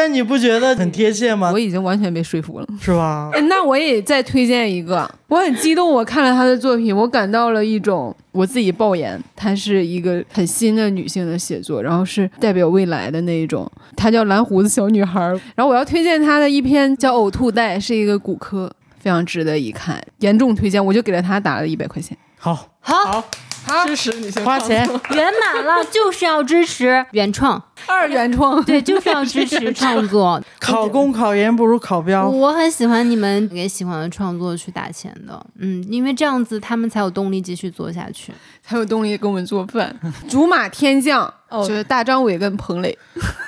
[0.00, 1.50] 但你不觉得很贴切吗？
[1.52, 3.32] 我已经完全被说服了，是吧？
[3.48, 13.68] 那我也再推荐一个，我很激动，我看了他的作品，我感到了一种我自己爆言，她是一个很新的女性的写作，然后是代表未来的那一种。
[13.96, 15.20] 她叫蓝胡子小女孩，
[15.56, 22.16] 然后我要推荐她的一篇叫《呕吐袋》，是一个骨科，非常值得一看，严重推荐，我就给了她打了一百块钱。
[22.38, 23.24] 好好，好。
[23.86, 30.42] 支持你先花钱圆满了，就是要支持原创二原创，对，就是要支持 创作。
[30.60, 32.28] 考公考研不如考标。
[32.28, 38.32] 我很喜欢你们给喜欢的创作去打钱的，嗯，因为这样子他们才有动力继续做下去，
[38.62, 39.94] 才有动力给我们做饭。
[40.28, 41.32] 竹马天将。
[41.50, 42.98] 就是大张伟跟彭磊，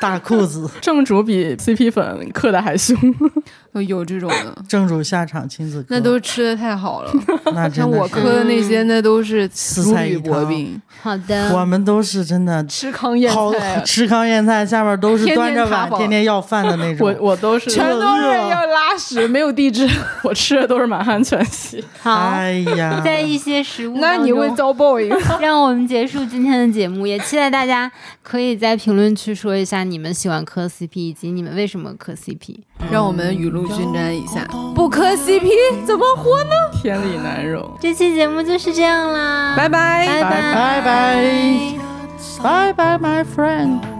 [0.00, 2.96] 大裤子，正主比 CP 粉磕的还凶，
[3.86, 4.56] 有这种的。
[4.66, 7.12] 正主下场亲自，那都吃的太好了。
[7.52, 9.42] 那像我磕的那些，那都是
[9.76, 10.80] 如履薄冰。
[11.02, 19.88] 好的，我们都是真的吃糠咽菜，吃糠方便菜下面都是端着碗天天要饭的那种，我 我都是全都是要拉屎，没有地址，
[20.22, 21.82] 我吃的都是满汉全席。
[22.02, 25.08] 哎呀，在一些食物，那你会遭报应。
[25.40, 27.90] 让我们结束今天的节目，也期待大家
[28.22, 32.58] 可以在评论区说一下你们喜欢磕 CP 以及你们为什么磕 CP。
[32.90, 35.48] 让我们雨露均沾一下，不磕 CP
[35.86, 36.50] 怎么活呢？
[36.82, 37.70] 天理难容。
[37.80, 40.80] 这期节目就是这样啦，拜拜拜拜
[42.42, 43.99] 拜拜，My friend。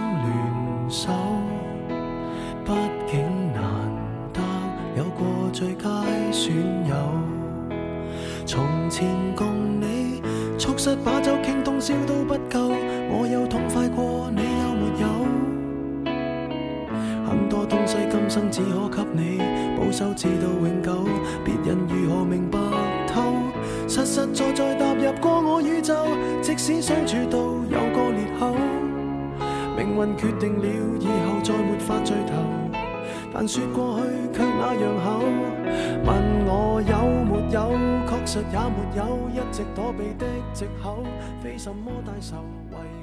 [0.91, 1.09] 手，
[2.65, 2.73] 毕
[3.09, 3.21] 竟
[3.53, 3.63] 难
[4.33, 4.41] 得
[4.97, 5.89] 有过最佳
[6.31, 6.53] 损
[6.85, 6.95] 友。
[8.45, 10.21] 从前共你。
[10.57, 12.69] 促膝把酒倾通宵都不够，
[13.09, 15.07] 我有痛快过，你有没有？
[17.25, 19.39] 很多东西今生只可给你
[19.75, 21.07] 保守，至到永久。
[21.43, 22.59] 别人如何明白
[23.07, 23.33] 透？
[23.87, 25.95] 实实在在踏入过我宇宙，
[26.43, 27.39] 即使相处到，
[29.91, 30.65] 命运决定了，
[30.99, 32.33] 以后再没法聚头。
[33.33, 35.19] 但说过去却那样厚，
[36.05, 36.93] 问我有
[37.25, 37.71] 没有，
[38.07, 41.03] 确实也没有，一直躲避的借口，
[41.43, 42.37] 非什么大仇。
[42.71, 43.00] 为。